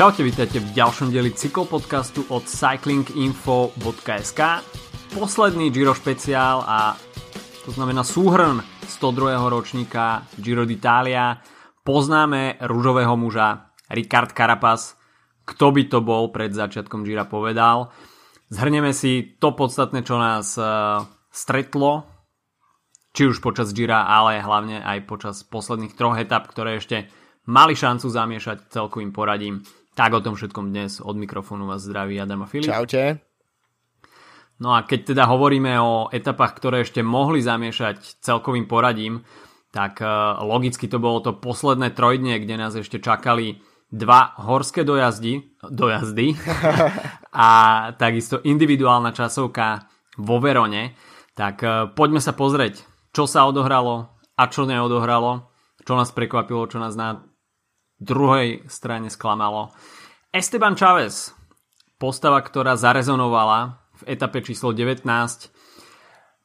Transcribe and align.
Čaute, 0.00 0.24
vítajte 0.24 0.64
v 0.64 0.72
ďalšom 0.72 1.12
dieli 1.12 1.28
cyklopodcastu 1.28 2.24
od 2.32 2.48
cyclinginfo.sk 2.48 4.40
Posledný 5.12 5.68
Giro 5.68 5.92
špeciál 5.92 6.64
a 6.64 6.96
to 7.68 7.70
znamená 7.76 8.00
súhrn 8.00 8.64
102. 8.88 9.36
ročníka 9.52 10.24
Giro 10.40 10.64
d'Italia. 10.64 11.44
Poznáme 11.84 12.56
rúžového 12.64 13.12
muža 13.20 13.76
Ricard 13.92 14.32
Carapaz. 14.32 14.96
Kto 15.44 15.68
by 15.68 15.92
to 15.92 16.00
bol 16.00 16.32
pred 16.32 16.56
začiatkom 16.56 17.04
Gira 17.04 17.28
povedal. 17.28 17.92
Zhrneme 18.48 18.96
si 18.96 19.36
to 19.36 19.52
podstatné, 19.52 20.00
čo 20.00 20.16
nás 20.16 20.56
e, 20.56 20.64
stretlo, 21.28 22.08
či 23.12 23.28
už 23.28 23.44
počas 23.44 23.76
Gira, 23.76 24.08
ale 24.08 24.40
hlavne 24.40 24.80
aj 24.80 25.04
počas 25.04 25.44
posledných 25.44 25.92
troch 25.92 26.16
etap, 26.16 26.48
ktoré 26.48 26.80
ešte 26.80 27.12
mali 27.52 27.76
šancu 27.76 28.08
zamiešať 28.08 28.72
celkovým 28.72 29.12
poradím. 29.12 29.60
Tak 30.00 30.16
o 30.16 30.24
tom 30.24 30.32
všetkom 30.32 30.72
dnes 30.72 30.96
od 31.04 31.12
mikrofónu 31.12 31.68
vás 31.68 31.84
zdraví 31.84 32.16
Adam 32.16 32.40
a 32.40 32.48
Filip. 32.48 32.72
Čaute. 32.72 33.20
No 34.56 34.72
a 34.72 34.88
keď 34.88 35.12
teda 35.12 35.28
hovoríme 35.28 35.76
o 35.76 36.08
etapách, 36.08 36.56
ktoré 36.56 36.88
ešte 36.88 37.04
mohli 37.04 37.44
zamiešať 37.44 38.24
celkovým 38.24 38.64
poradím, 38.64 39.28
tak 39.68 40.00
e, 40.00 40.08
logicky 40.40 40.88
to 40.88 40.96
bolo 40.96 41.20
to 41.20 41.36
posledné 41.36 41.92
trojdne, 41.92 42.40
kde 42.40 42.56
nás 42.56 42.72
ešte 42.80 42.96
čakali 42.96 43.60
dva 43.92 44.40
horské 44.40 44.88
dojazdy, 44.88 45.60
dojazdy 45.68 46.32
a 47.36 47.48
takisto 47.92 48.40
individuálna 48.40 49.12
časovka 49.12 49.84
vo 50.16 50.40
Verone. 50.40 50.96
Tak 51.36 51.56
e, 51.60 51.68
poďme 51.92 52.24
sa 52.24 52.32
pozrieť, 52.32 52.88
čo 53.12 53.28
sa 53.28 53.44
odohralo 53.44 54.16
a 54.16 54.48
čo 54.48 54.64
neodohralo, 54.64 55.52
čo 55.84 55.92
nás 55.92 56.08
prekvapilo, 56.08 56.64
čo 56.72 56.80
nás 56.80 56.96
na 56.96 57.20
druhej 58.00 58.64
strane 58.66 59.12
sklamalo. 59.12 59.70
Esteban 60.32 60.74
Chávez, 60.74 61.36
postava, 62.00 62.40
ktorá 62.40 62.74
zarezonovala 62.80 63.76
v 64.00 64.16
etape 64.16 64.40
číslo 64.40 64.72
19. 64.72 65.04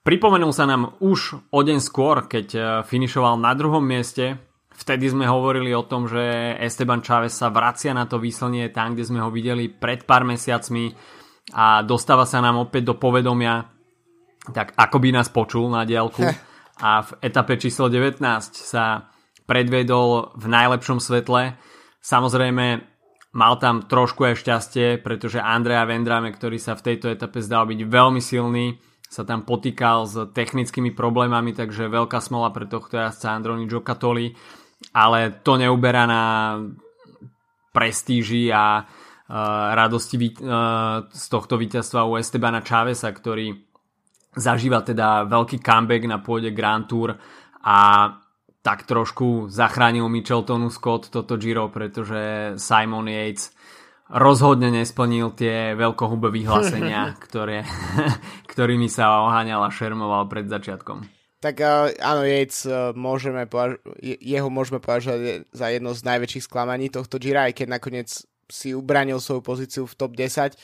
Pripomenul 0.05 0.53
sa 0.53 0.69
nám 0.69 0.99
už 1.01 1.39
o 1.49 1.59
deň 1.65 1.79
skôr, 1.81 2.29
keď 2.29 2.47
e, 2.53 2.61
finišoval 2.85 3.41
na 3.41 3.57
druhom 3.57 3.81
mieste. 3.81 4.37
Vtedy 4.75 5.09
sme 5.09 5.25
hovorili 5.25 5.71
o 5.73 5.87
tom, 5.87 6.05
že 6.05 6.21
Esteban 6.61 7.01
Chávez 7.01 7.33
sa 7.33 7.49
vracia 7.49 7.95
na 7.95 8.05
to 8.05 8.21
výslnie 8.21 8.69
tam, 8.69 8.93
kde 8.93 9.07
sme 9.07 9.23
ho 9.23 9.33
videli 9.33 9.71
pred 9.71 10.03
pár 10.03 10.27
mesiacmi 10.27 10.93
a 11.55 11.81
dostáva 11.81 12.27
sa 12.27 12.43
nám 12.43 12.69
opäť 12.69 12.91
do 12.91 12.95
povedomia, 12.99 13.65
tak 14.51 14.75
ako 14.77 14.97
by 14.99 15.09
nás 15.15 15.31
počul 15.31 15.71
na 15.71 15.87
diálku. 15.87 16.21
A 16.75 17.01
v 17.01 17.11
etape 17.23 17.55
číslo 17.55 17.87
19 17.87 18.19
sa 18.51 19.14
predvedol 19.45 20.33
v 20.37 20.45
najlepšom 20.49 21.01
svetle. 21.01 21.57
Samozrejme, 22.01 22.65
mal 23.35 23.53
tam 23.59 23.85
trošku 23.85 24.25
aj 24.25 24.41
šťastie, 24.41 24.87
pretože 25.03 25.43
Andrea 25.43 25.83
Vendrame, 25.83 26.31
ktorý 26.31 26.57
sa 26.57 26.73
v 26.73 26.93
tejto 26.93 27.11
etape 27.11 27.43
zdal 27.43 27.67
byť 27.69 27.79
veľmi 27.85 28.21
silný, 28.23 28.77
sa 29.05 29.27
tam 29.27 29.45
potýkal 29.45 30.09
s 30.09 30.15
technickými 30.33 30.91
problémami, 30.95 31.53
takže 31.53 31.91
veľká 31.91 32.19
smola 32.19 32.49
pre 32.49 32.65
tohto 32.65 32.97
jazdca 32.97 33.37
Androni 33.37 33.69
Giocattoli, 33.69 34.33
ale 34.91 35.39
to 35.45 35.55
neuberá 35.55 36.03
na 36.09 36.23
prestíži 37.71 38.49
a 38.49 38.81
uh, 38.81 38.87
radosti 39.75 40.15
uh, 40.19 41.05
z 41.11 41.25
tohto 41.27 41.59
víťazstva 41.59 42.07
u 42.07 42.15
Estebana 42.15 42.63
Chavesa, 42.63 43.11
ktorý 43.11 43.51
zažíva 44.35 44.83
teda 44.83 45.27
veľký 45.27 45.63
comeback 45.63 46.03
na 46.07 46.19
pôde 46.19 46.51
Grand 46.51 46.87
Tour 46.87 47.15
a 47.63 47.77
tak 48.65 48.89
trošku 48.89 49.45
zachránil 49.53 50.09
Micheltonu 50.09 50.73
Scott 50.73 51.13
toto 51.13 51.37
Giro, 51.37 51.69
pretože 51.69 52.57
Simon 52.57 53.05
Yates 53.05 53.53
rozhodne 54.09 54.73
nesplnil 54.73 55.37
tie 55.37 55.77
veľkohubé 55.77 56.33
vyhlásenia, 56.33 57.13
ktoré, 57.29 57.61
ktorými 58.51 58.89
sa 58.89 59.21
oháňal 59.29 59.61
a 59.61 59.69
šermoval 59.69 60.25
pred 60.25 60.49
začiatkom. 60.49 61.05
Tak 61.45 61.61
uh, 61.61 61.93
áno, 62.01 62.25
Yates 62.25 62.65
uh, 62.65 62.89
môžeme 62.97 63.45
považ- 63.45 63.77
jeho 64.01 64.49
môžeme 64.49 64.81
považovať 64.81 65.45
za 65.53 65.67
jedno 65.69 65.93
z 65.93 66.01
najväčších 66.01 66.49
sklamaní 66.49 66.89
tohto 66.89 67.21
Gira, 67.21 67.45
aj 67.45 67.61
keď 67.61 67.67
nakoniec 67.69 68.09
si 68.49 68.73
ubranil 68.73 69.21
svoju 69.21 69.45
pozíciu 69.45 69.83
v 69.85 69.93
top 69.93 70.17
10 70.17 70.57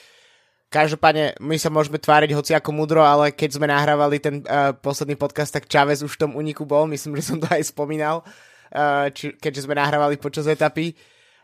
Každopádne, 0.72 1.36
my 1.44 1.60
sa 1.60 1.68
môžeme 1.68 2.00
tváriť 2.00 2.32
hoci 2.32 2.56
ako 2.56 2.72
mudro, 2.72 3.04
ale 3.04 3.36
keď 3.36 3.60
sme 3.60 3.68
nahrávali 3.68 4.24
ten 4.24 4.40
uh, 4.48 4.72
posledný 4.72 5.20
podcast, 5.20 5.52
tak 5.52 5.68
Čavez 5.68 6.00
už 6.00 6.16
v 6.16 6.22
tom 6.24 6.32
uniku 6.40 6.64
bol, 6.64 6.88
myslím, 6.88 7.20
že 7.20 7.28
som 7.28 7.44
to 7.44 7.52
aj 7.52 7.76
spomínal, 7.76 8.24
uh, 8.24 9.12
či, 9.12 9.36
keďže 9.36 9.68
sme 9.68 9.76
nahrávali 9.76 10.16
počas 10.16 10.48
etapy, 10.48 10.96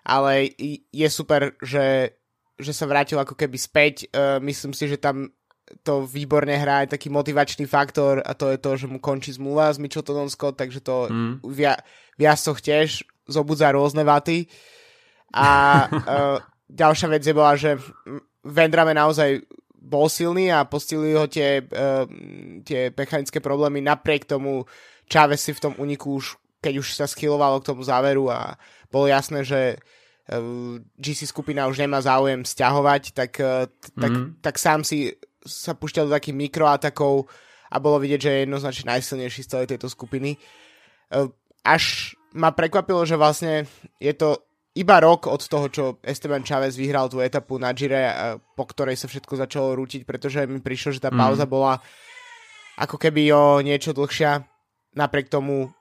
ale 0.08 0.56
je 0.88 1.08
super, 1.12 1.60
že, 1.60 2.16
že 2.56 2.72
sa 2.72 2.88
vrátil 2.88 3.20
ako 3.20 3.36
keby 3.36 3.60
späť, 3.60 4.08
uh, 4.16 4.40
myslím 4.40 4.72
si, 4.72 4.88
že 4.88 4.96
tam 4.96 5.28
to 5.84 6.08
výborne 6.08 6.56
hrá 6.56 6.88
aj 6.88 6.96
taký 6.96 7.12
motivačný 7.12 7.68
faktor 7.68 8.24
a 8.24 8.32
to 8.32 8.48
je 8.56 8.58
to, 8.64 8.72
že 8.80 8.88
mu 8.88 9.04
končí 9.04 9.36
zmluva 9.36 9.68
s 9.68 9.76
Mitcheltonom 9.76 10.32
Scott, 10.32 10.56
takže 10.56 10.80
to 10.80 11.12
mm. 11.12 11.44
via, 11.52 11.76
viac 12.16 12.40
to 12.40 12.56
tiež 12.56 13.04
zobudza 13.28 13.76
rôzne 13.76 14.08
vaty. 14.08 14.48
A 15.36 15.48
uh, 15.92 16.40
ďalšia 16.72 17.08
vec 17.12 17.28
je 17.28 17.36
bola, 17.36 17.60
že 17.60 17.76
Vendrame 18.48 18.96
naozaj 18.96 19.44
bol 19.88 20.12
silný 20.12 20.52
a 20.52 20.68
postili 20.68 21.16
ho 21.16 21.30
tie, 21.32 21.64
uh, 21.64 22.04
tie 22.68 22.92
mechanické 22.92 23.40
problémy. 23.40 23.80
Napriek 23.80 24.28
tomu 24.28 24.68
Chávez 25.08 25.40
si 25.40 25.56
v 25.56 25.64
tom 25.64 25.74
uniku 25.80 26.20
už, 26.20 26.36
keď 26.60 26.74
už 26.84 26.88
sa 27.00 27.08
schylovalo 27.08 27.64
k 27.64 27.72
tomu 27.72 27.82
záveru 27.88 28.28
a 28.28 28.60
bolo 28.92 29.08
jasné, 29.08 29.48
že 29.48 29.80
uh, 29.80 30.80
e, 30.80 30.84
GC 31.00 31.32
skupina 31.32 31.68
už 31.72 31.80
nemá 31.80 32.04
záujem 32.04 32.44
stiahovať, 32.44 33.16
tak, 33.16 33.32
uh, 33.40 33.72
tak, 33.96 34.12
mm-hmm. 34.12 34.44
tak 34.44 34.56
sám 34.60 34.84
si 34.84 35.16
sa 35.48 35.72
púšťal 35.80 36.12
do 36.12 36.16
takých 36.20 36.36
mikroatakov 36.36 37.32
a 37.72 37.80
bolo 37.80 38.04
vidieť, 38.04 38.20
že 38.20 38.32
je 38.32 38.44
jednoznačne 38.44 38.86
najsilnejší 38.92 39.42
z 39.48 39.52
celej 39.56 39.68
tejto 39.72 39.88
skupiny. 39.88 40.36
Uh, 41.08 41.32
až 41.64 42.16
ma 42.36 42.52
prekvapilo, 42.52 43.08
že 43.08 43.16
vlastne 43.16 43.64
je 44.04 44.12
to 44.12 44.47
iba 44.78 45.02
rok 45.02 45.26
od 45.26 45.42
toho, 45.42 45.68
čo 45.74 45.84
Esteban 46.06 46.46
Chávez 46.46 46.78
vyhral 46.78 47.10
tú 47.10 47.18
etapu 47.18 47.58
na 47.58 47.74
Gire, 47.74 48.14
po 48.54 48.70
ktorej 48.70 48.94
sa 48.94 49.10
všetko 49.10 49.34
začalo 49.34 49.74
rútiť, 49.74 50.06
pretože 50.06 50.46
mi 50.46 50.62
prišlo, 50.62 50.94
že 50.94 51.04
tá 51.04 51.10
mhm. 51.10 51.18
pauza 51.18 51.46
mm. 51.50 51.52
bola 51.52 51.74
ako 52.78 53.02
keby 53.02 53.34
o 53.34 53.44
niečo 53.66 53.92
dlhšia. 53.92 54.46
Napriek 54.94 55.34
tomu 55.34 55.74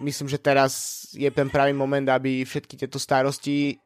myslím, 0.00 0.28
že 0.28 0.40
teraz 0.40 1.04
je 1.12 1.28
ten 1.28 1.48
pravý 1.52 1.76
moment, 1.76 2.04
aby 2.08 2.44
všetky 2.44 2.80
tieto 2.80 2.96
starosti, 2.96 3.76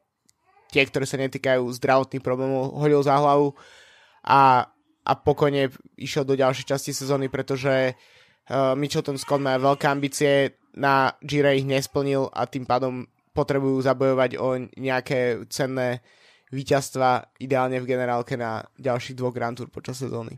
tie, 0.70 0.82
ktoré 0.86 1.06
sa 1.06 1.18
netýkajú 1.18 1.66
zdravotných 1.66 2.22
problémov, 2.22 2.74
hodil 2.78 3.02
za 3.02 3.18
hlavu 3.18 3.54
a, 4.26 4.70
a 5.02 5.12
pokojne 5.18 5.70
išiel 5.98 6.22
do 6.22 6.38
ďalšej 6.38 6.66
časti 6.66 6.90
sezóny, 6.94 7.26
pretože 7.26 7.94
uh, 7.94 8.74
Mitchelton 8.78 9.18
Scott 9.18 9.42
má 9.42 9.58
veľké 9.58 9.86
ambície, 9.90 10.54
na 10.70 11.14
Gire 11.18 11.58
ich 11.58 11.66
nesplnil 11.66 12.30
a 12.30 12.46
tým 12.46 12.62
pádom 12.62 13.02
potrebujú 13.40 13.80
zabojovať 13.80 14.36
o 14.36 14.60
nejaké 14.76 15.48
cenné 15.48 16.04
víťazstva, 16.52 17.40
ideálne 17.40 17.80
v 17.80 17.88
generálke 17.88 18.36
na 18.36 18.60
ďalších 18.76 19.16
dvoch 19.16 19.32
Grand 19.32 19.56
Tour 19.56 19.72
počas 19.72 19.96
sezóny. 19.96 20.36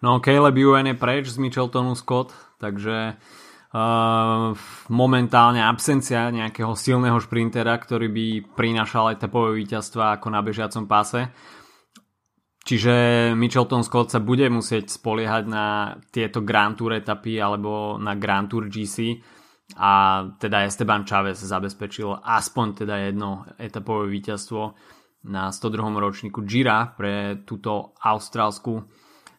No, 0.00 0.24
Caleb 0.24 0.56
Ewan 0.56 0.88
je 0.88 0.96
preč 0.96 1.32
z 1.32 1.40
Micheltonu 1.40 1.92
Scott, 1.96 2.32
takže 2.60 3.16
uh, 3.16 4.52
momentálne 4.88 5.60
absencia 5.60 6.30
nejakého 6.30 6.72
silného 6.78 7.18
šprintera, 7.20 7.74
ktorý 7.76 8.08
by 8.08 8.26
prinášal 8.54 9.16
etapové 9.16 9.60
víťazstva 9.60 10.20
ako 10.20 10.28
na 10.30 10.40
bežiacom 10.40 10.84
páse. 10.88 11.28
Čiže 12.64 12.94
Michelton 13.36 13.84
Scott 13.84 14.08
sa 14.08 14.24
bude 14.24 14.48
musieť 14.48 14.88
spoliehať 14.88 15.44
na 15.44 15.96
tieto 16.08 16.40
Grand 16.40 16.72
Tour 16.72 16.96
etapy 16.96 17.36
alebo 17.36 18.00
na 18.00 18.16
Grand 18.16 18.48
Tour 18.48 18.72
GC 18.72 19.20
a 19.72 20.22
teda 20.36 20.68
Esteban 20.68 21.08
Chávez 21.08 21.40
zabezpečil 21.40 22.20
aspoň 22.20 22.84
teda 22.84 23.08
jedno 23.08 23.48
etapové 23.56 24.12
víťazstvo 24.12 24.76
na 25.24 25.48
102. 25.48 25.80
ročníku 25.96 26.44
Gira 26.44 26.92
pre 26.92 27.40
túto 27.48 27.96
austrálsku 27.96 28.84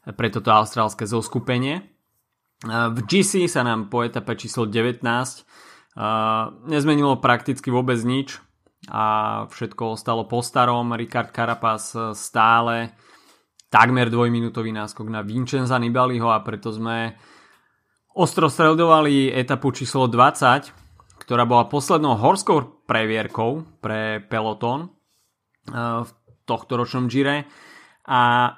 pre 0.06 0.30
toto 0.30 0.54
austrálske 0.54 1.06
zoskupenie. 1.10 1.82
V 2.66 3.00
GC 3.06 3.50
sa 3.50 3.66
nám 3.66 3.90
po 3.90 4.06
etape 4.06 4.38
číslo 4.38 4.70
19 4.70 5.06
nezmenilo 6.70 7.18
prakticky 7.18 7.74
vôbec 7.74 7.98
nič 8.06 8.38
a 8.86 9.46
všetko 9.50 9.98
ostalo 9.98 10.30
po 10.30 10.46
starom. 10.46 10.94
Ricard 10.94 11.34
Carapaz 11.34 11.98
stále 12.14 12.94
takmer 13.74 14.14
dvojminútový 14.14 14.70
náskok 14.70 15.10
na 15.10 15.26
Vincenza 15.26 15.82
Nibaliho 15.82 16.30
a 16.30 16.38
preto 16.46 16.70
sme 16.70 17.18
Ostro 18.16 18.48
sledovali 18.48 19.28
etapu 19.28 19.76
číslo 19.76 20.08
20, 20.08 20.72
ktorá 21.20 21.44
bola 21.44 21.68
poslednou 21.68 22.16
horskou 22.16 22.88
previerkou 22.88 23.68
pre 23.84 24.24
peloton 24.32 24.88
eh, 24.88 26.00
v 26.00 26.10
tohto 26.48 26.80
ročnom 26.80 27.12
Gire 27.12 27.44
a 28.08 28.56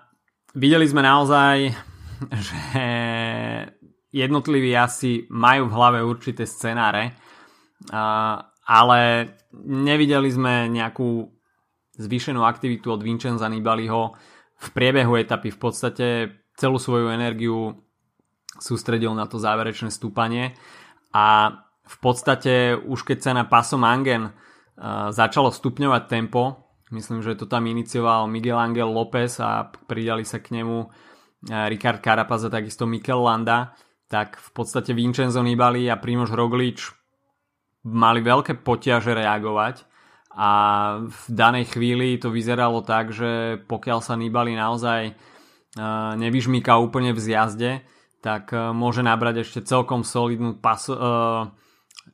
videli 0.54 0.86
sme 0.86 1.02
naozaj, 1.02 1.74
že 2.46 2.62
jednotliví 4.14 4.78
asi 4.78 5.26
majú 5.34 5.74
v 5.74 5.74
hlave 5.74 6.00
určité 6.06 6.46
scenáre 6.46 7.18
a, 7.90 8.38
ale 8.62 9.00
nevideli 9.58 10.30
sme 10.30 10.70
nejakú 10.70 11.34
zvýšenú 11.98 12.46
aktivitu 12.46 12.94
od 12.94 13.02
Vincenza 13.02 13.50
Nibaliho 13.50 14.14
v 14.54 14.68
priebehu 14.70 15.18
etapy. 15.18 15.50
V 15.50 15.58
podstate 15.58 16.06
celú 16.54 16.78
svoju 16.78 17.10
energiu 17.10 17.87
sústredil 18.60 19.14
na 19.14 19.26
to 19.30 19.40
záverečné 19.40 19.90
stúpanie. 19.90 20.58
A 21.16 21.58
v 21.88 21.98
podstate 22.04 22.76
už 22.76 23.08
keď 23.08 23.18
sa 23.24 23.32
na 23.32 23.48
Paso 23.48 23.80
Mangen 23.80 24.30
uh, 24.30 25.10
začalo 25.10 25.50
stupňovať 25.50 26.04
tempo, 26.12 26.74
myslím, 26.92 27.24
že 27.24 27.40
to 27.40 27.48
tam 27.48 27.66
inicioval 27.68 28.28
Miguel 28.28 28.60
Angel 28.60 28.92
López 28.92 29.40
a 29.40 29.68
pridali 29.68 30.28
sa 30.28 30.44
k 30.44 30.60
nemu 30.60 30.78
uh, 30.84 30.90
Ricard 31.72 32.04
Carapaz 32.04 32.44
a 32.44 32.54
takisto 32.54 32.84
Mikel 32.84 33.24
Landa, 33.24 33.72
tak 34.08 34.40
v 34.40 34.50
podstate 34.52 34.96
Vincenzo 34.96 35.44
Nibali 35.44 35.88
a 35.92 36.00
Primož 36.00 36.32
Roglič 36.32 36.92
mali 37.88 38.20
veľké 38.20 38.64
potiaže 38.64 39.16
reagovať. 39.16 39.88
A 40.38 40.50
v 41.02 41.24
danej 41.34 41.74
chvíli 41.74 42.22
to 42.22 42.30
vyzeralo 42.30 42.86
tak, 42.86 43.10
že 43.10 43.58
pokiaľ 43.66 44.00
sa 44.06 44.14
Nibali 44.14 44.54
naozaj 44.54 45.18
nevyžmýka 46.18 46.78
úplne 46.78 47.10
v 47.14 47.20
zjazde, 47.22 47.72
tak 48.28 48.52
môže 48.76 49.00
nabrať 49.00 49.48
ešte 49.48 49.64
celkom 49.64 50.04
solidnú 50.04 50.60
paso, 50.60 51.00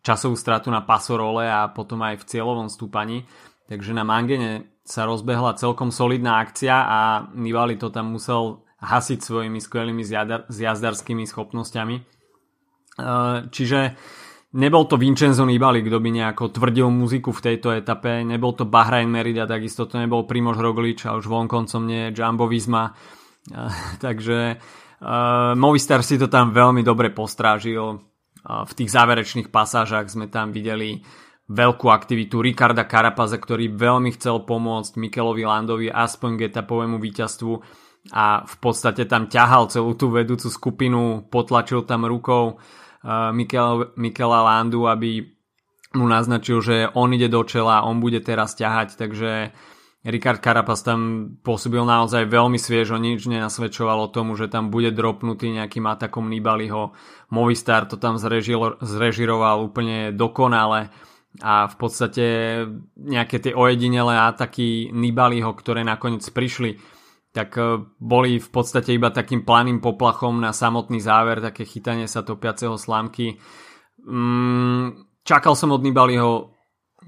časovú 0.05 0.37
stratu 0.37 0.69
na 0.69 0.85
pasorole 0.85 1.49
a 1.49 1.65
potom 1.73 2.05
aj 2.05 2.21
v 2.21 2.27
cieľovom 2.29 2.69
stúpaní. 2.69 3.25
Takže 3.65 3.97
na 3.97 4.05
Mangene 4.05 4.77
sa 4.85 5.09
rozbehla 5.09 5.57
celkom 5.57 5.89
solidná 5.89 6.37
akcia 6.37 6.85
a 6.85 6.99
Nibali 7.33 7.81
to 7.81 7.89
tam 7.89 8.13
musel 8.13 8.61
hasiť 8.77 9.25
svojimi 9.25 9.57
skvelými 9.57 10.05
zjazdarskými 10.53 11.25
schopnosťami. 11.25 11.95
Čiže 13.49 13.79
Nebol 14.53 14.85
to 14.85 15.01
Vincenzo 15.01 15.49
Nibali, 15.49 15.81
kto 15.81 15.97
by 15.97 16.09
nejako 16.13 16.53
tvrdil 16.53 16.85
muziku 16.93 17.33
v 17.33 17.41
tejto 17.41 17.73
etape, 17.73 18.21
nebol 18.21 18.53
to 18.53 18.69
Bahrain 18.69 19.09
Merida, 19.09 19.49
takisto 19.49 19.89
to 19.89 19.97
nebol 19.97 20.29
Primož 20.29 20.61
Roglič 20.61 21.09
a 21.09 21.17
už 21.17 21.25
vonkoncom 21.25 21.81
nie 21.89 22.13
Jumbo 22.13 22.45
Visma. 22.45 22.93
Takže 24.05 24.61
uh, 25.03 25.51
Movistar 25.59 25.99
si 26.01 26.15
to 26.15 26.31
tam 26.31 26.55
veľmi 26.55 26.79
dobre 26.79 27.11
postrážil. 27.11 27.99
Uh, 27.99 28.63
v 28.63 28.71
tých 28.71 28.89
záverečných 28.95 29.51
pasážach 29.51 30.07
sme 30.07 30.31
tam 30.31 30.55
videli 30.55 31.03
veľkú 31.51 31.91
aktivitu 31.91 32.39
Ricarda 32.39 32.87
Carapaza, 32.87 33.35
ktorý 33.35 33.75
veľmi 33.75 34.15
chcel 34.15 34.47
pomôcť 34.47 34.95
Mikelovi 34.95 35.43
Landovi 35.43 35.87
aspoň 35.91 36.39
k 36.39 36.45
etapovému 36.47 37.03
víťazstvu 37.03 37.53
a 38.15 38.47
v 38.47 38.55
podstate 38.63 39.03
tam 39.07 39.27
ťahal 39.27 39.67
celú 39.67 39.95
tú 39.95 40.07
vedúcu 40.11 40.47
skupinu, 40.47 41.27
potlačil 41.27 41.83
tam 41.83 42.07
rukou 42.07 42.59
Mikel, 43.31 43.95
Mikela 43.99 44.43
Landu, 44.43 44.87
aby 44.87 45.23
mu 45.93 46.07
naznačil, 46.07 46.57
že 46.63 46.75
on 46.95 47.11
ide 47.13 47.27
do 47.29 47.43
čela, 47.43 47.85
on 47.85 47.99
bude 47.99 48.23
teraz 48.23 48.55
ťahať, 48.55 48.97
takže 48.97 49.51
Rikard 50.03 50.43
Carapaz 50.43 50.83
tam 50.83 51.31
pôsobil 51.39 51.79
naozaj 51.79 52.27
veľmi 52.27 52.59
sviežo, 52.59 52.99
nič 52.99 53.23
nenasvedčovalo 53.23 54.11
tomu, 54.11 54.35
že 54.35 54.51
tam 54.51 54.67
bude 54.67 54.91
dropnutý 54.91 55.55
nejakým 55.55 55.87
atakom 55.87 56.27
Nibaliho. 56.27 56.91
Movistar 57.31 57.87
to 57.87 57.95
tam 57.95 58.19
zrežil, 58.19 58.75
zrežiroval 58.83 59.63
úplne 59.63 60.11
dokonale 60.11 60.91
a 61.39 61.71
v 61.71 61.75
podstate 61.79 62.25
nejaké 62.99 63.39
tie 63.39 63.53
ojedinelé 63.55 64.19
ataky 64.27 64.91
Nibaliho, 64.91 65.55
ktoré 65.55 65.87
nakoniec 65.87 66.27
prišli, 66.29 66.77
tak 67.33 67.57
e, 67.57 67.81
boli 67.97 68.37
v 68.37 68.49
podstate 68.53 68.93
iba 68.93 69.09
takým 69.09 69.41
planým 69.41 69.81
poplachom 69.81 70.37
na 70.37 70.53
samotný 70.53 71.01
záver, 71.01 71.41
také 71.41 71.65
chytanie 71.65 72.05
sa 72.05 72.21
topiaceho 72.21 72.77
slámky. 72.77 73.41
Mm, 74.05 75.09
čakal 75.25 75.57
som 75.57 75.73
od 75.73 75.81
Nibaliho 75.81 76.52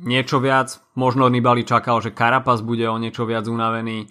niečo 0.01 0.43
viac, 0.43 0.79
možno 0.97 1.29
Nibali 1.31 1.63
čakal, 1.63 2.01
že 2.01 2.15
Karapas 2.15 2.59
bude 2.65 2.87
o 2.89 2.97
niečo 2.99 3.23
viac 3.23 3.47
unavený. 3.47 4.09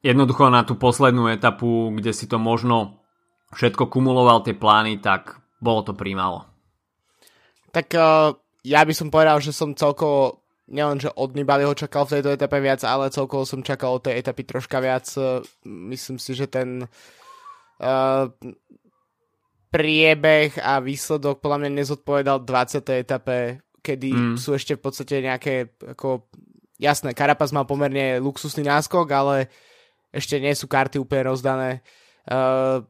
Jednoducho 0.00 0.48
na 0.48 0.62
tú 0.62 0.78
poslednú 0.78 1.26
etapu, 1.28 1.90
kde 1.92 2.14
si 2.14 2.30
to 2.30 2.38
možno 2.38 3.02
všetko 3.52 3.90
kumuloval 3.90 4.44
tie 4.46 4.54
plány, 4.54 5.02
tak 5.02 5.40
bolo 5.58 5.82
to 5.82 5.92
prímalo. 5.96 6.46
Tak 7.74 7.92
uh, 7.96 8.32
ja 8.64 8.80
by 8.86 8.94
som 8.94 9.12
povedal, 9.12 9.42
že 9.42 9.52
som 9.52 9.76
celkovo 9.76 10.46
nielen, 10.66 10.98
že 10.98 11.12
od 11.14 11.34
Nibaliho 11.34 11.74
čakal 11.78 12.06
v 12.06 12.18
tejto 12.18 12.34
etape 12.34 12.58
viac, 12.58 12.82
ale 12.82 13.14
celkovo 13.14 13.46
som 13.46 13.62
čakal 13.62 13.98
od 13.98 14.02
tej 14.06 14.18
etapy 14.18 14.42
troška 14.42 14.82
viac. 14.82 15.06
Myslím 15.64 16.18
si, 16.18 16.34
že 16.34 16.50
ten 16.50 16.86
uh, 16.86 18.26
priebeh 19.70 20.58
a 20.62 20.82
výsledok 20.82 21.38
podľa 21.42 21.58
mňa 21.66 21.70
nezodpovedal 21.82 22.42
20. 22.42 22.82
etape, 23.02 23.60
kedy 23.86 24.10
mm. 24.10 24.36
sú 24.42 24.58
ešte 24.58 24.74
v 24.74 24.82
podstate 24.82 25.22
nejaké 25.22 25.70
ako 25.94 26.26
jasné, 26.82 27.14
Karapaz 27.14 27.54
mal 27.54 27.62
pomerne 27.62 28.18
luxusný 28.18 28.66
náskok, 28.66 29.06
ale 29.14 29.46
ešte 30.10 30.42
nie 30.42 30.52
sú 30.58 30.66
karty 30.66 30.98
úplne 30.98 31.30
rozdané. 31.30 31.86
Uh, 32.26 32.82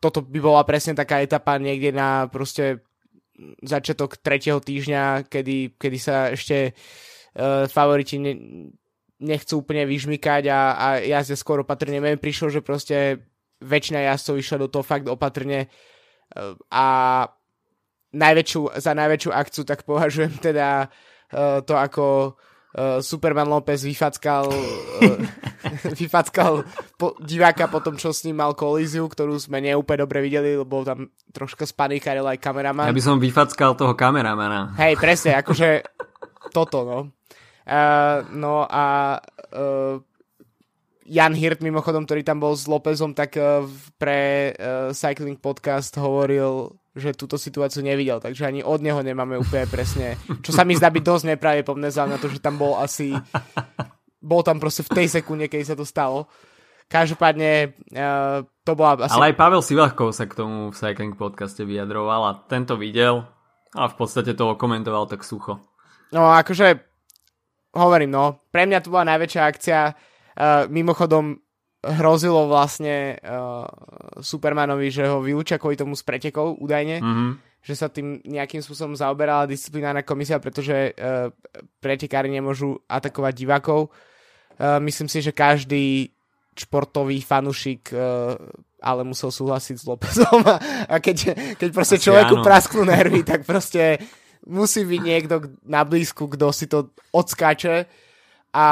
toto 0.00 0.24
by 0.24 0.38
bola 0.40 0.62
presne 0.64 0.96
taká 0.96 1.20
etapa 1.20 1.60
niekde 1.60 1.92
na 1.92 2.30
proste 2.32 2.80
začiatok 3.60 4.16
tretieho 4.16 4.62
týždňa, 4.62 5.28
kedy, 5.28 5.76
kedy 5.76 5.98
sa 6.00 6.32
ešte 6.32 6.72
uh, 6.72 7.68
favoriti 7.68 8.16
ne, 8.16 8.32
nechcú 9.20 9.60
úplne 9.60 9.84
vyžmykať 9.84 10.42
a, 10.48 10.60
a 10.72 10.86
jazdia 11.04 11.36
skôr 11.36 11.60
opatrne. 11.60 12.00
Mne 12.00 12.16
prišlo, 12.16 12.48
že 12.48 12.64
proste 12.64 13.28
väčšina 13.60 14.08
jazdcov 14.12 14.34
išla 14.40 14.56
do 14.64 14.68
toho 14.72 14.84
fakt 14.84 15.08
opatrne 15.08 15.68
uh, 15.68 16.56
a 16.72 16.86
najväčšiu, 18.16 18.80
za 18.80 18.92
najväčšiu 18.96 19.30
akciu 19.30 19.62
tak 19.68 19.84
považujem 19.84 20.32
teda 20.40 20.88
uh, 20.88 21.60
to, 21.60 21.76
ako 21.76 22.04
uh, 22.32 22.98
Superman 23.04 23.52
López 23.52 23.84
vyfackal, 23.84 24.48
uh, 24.48 25.20
vyfackal 26.00 26.64
po, 26.96 27.12
diváka 27.20 27.68
po 27.68 27.84
tom, 27.84 28.00
čo 28.00 28.16
s 28.16 28.24
ním 28.24 28.40
mal 28.40 28.56
kolíziu, 28.56 29.04
ktorú 29.04 29.36
sme 29.36 29.60
neúplne 29.60 30.08
dobre 30.08 30.24
videli, 30.24 30.56
lebo 30.56 30.80
tam 30.82 31.12
troška 31.30 31.68
spanikáril 31.68 32.24
aj 32.24 32.40
kameraman. 32.40 32.88
Ja 32.88 32.96
by 32.96 33.04
som 33.04 33.20
vyfackal 33.20 33.76
toho 33.76 33.92
kameramana. 33.92 34.72
Hej, 34.80 34.96
presne, 34.96 35.36
akože 35.36 35.84
toto, 36.56 36.88
no. 36.88 36.98
Uh, 37.66 38.22
no 38.32 38.62
a 38.64 39.18
uh, 39.52 39.98
Jan 41.06 41.34
Hirt 41.34 41.62
mimochodom, 41.62 42.06
ktorý 42.06 42.22
tam 42.26 42.42
bol 42.42 42.54
s 42.54 42.66
Lópezom, 42.66 43.14
tak 43.14 43.34
uh, 43.38 43.66
pre 43.98 44.54
uh, 44.54 44.90
Cycling 44.94 45.38
Podcast 45.38 45.94
hovoril 45.98 46.74
že 46.96 47.12
túto 47.12 47.36
situáciu 47.36 47.84
nevidel, 47.84 48.24
takže 48.24 48.48
ani 48.48 48.64
od 48.64 48.80
neho 48.80 49.04
nemáme 49.04 49.36
úplne 49.36 49.68
presne, 49.68 50.16
čo 50.40 50.48
sa 50.48 50.64
mi 50.64 50.72
zdá 50.72 50.88
byť 50.88 51.04
dosť 51.04 51.24
nepravdepodobné 51.36 51.92
za 51.92 52.08
na 52.08 52.16
to, 52.16 52.32
že 52.32 52.40
tam 52.40 52.56
bol 52.56 52.80
asi, 52.80 53.12
bol 54.16 54.40
tam 54.40 54.56
proste 54.56 54.80
v 54.80 55.04
tej 55.04 55.20
sekunde, 55.20 55.52
keď 55.52 55.76
sa 55.76 55.76
to 55.76 55.84
stalo. 55.84 56.24
Každopádne 56.88 57.76
uh, 57.92 58.46
to 58.64 58.72
bola 58.72 59.04
asi... 59.04 59.12
Ale 59.12 59.34
aj 59.34 59.38
Pavel 59.38 59.60
Sivakov 59.60 60.16
sa 60.16 60.24
k 60.24 60.38
tomu 60.38 60.72
v 60.72 60.78
Cycling 60.78 61.18
podcaste 61.18 61.66
vyjadroval 61.68 62.32
a 62.32 62.38
tento 62.48 62.80
videl 62.80 63.28
a 63.76 63.84
v 63.90 63.94
podstate 63.98 64.32
to 64.32 64.56
komentoval 64.56 65.04
tak 65.04 65.20
sucho. 65.26 65.60
No 66.14 66.30
akože 66.32 66.80
hovorím, 67.76 68.14
no, 68.14 68.40
pre 68.48 68.64
mňa 68.64 68.80
to 68.80 68.88
bola 68.88 69.12
najväčšia 69.12 69.42
akcia. 69.44 69.80
Uh, 70.36 70.64
mimochodom, 70.72 71.42
hrozilo 71.86 72.50
vlastne 72.50 73.16
uh, 73.22 73.66
Supermanovi, 74.18 74.90
že 74.90 75.06
ho 75.06 75.22
vylúčia 75.22 75.56
kvôli 75.56 75.78
tomu 75.78 75.94
z 75.94 76.02
pretekov 76.02 76.58
údajne, 76.58 76.98
mm-hmm. 76.98 77.30
že 77.62 77.74
sa 77.78 77.86
tým 77.86 78.20
nejakým 78.26 78.60
spôsobom 78.60 78.98
zaoberala 78.98 79.46
disciplinárna 79.46 80.02
komisia, 80.02 80.42
pretože 80.42 80.92
uh, 80.92 81.30
pretekári 81.78 82.26
nemôžu 82.28 82.82
atakovať 82.90 83.32
divákov. 83.34 83.94
Uh, 84.58 84.82
myslím 84.82 85.06
si, 85.06 85.22
že 85.22 85.30
každý 85.30 86.10
športový 86.56 87.20
fanušik 87.20 87.92
uh, 87.92 88.34
ale 88.86 89.02
musel 89.02 89.32
súhlasiť 89.32 89.76
s 89.76 89.84
Lópezom 89.88 90.40
a, 90.46 90.56
a 90.92 90.96
keď, 91.00 91.34
keď 91.58 91.68
proste 91.72 91.96
Asi 91.98 92.04
človeku 92.06 92.40
áno. 92.40 92.44
prasknú 92.44 92.82
nervy, 92.86 93.26
tak 93.26 93.42
proste 93.42 93.98
musí 94.46 94.86
byť 94.86 95.00
niekto 95.02 95.34
na 95.66 95.82
blízku, 95.82 96.30
kto 96.30 96.54
si 96.54 96.70
to 96.70 96.94
odskáče 97.10 97.90
a 98.54 98.66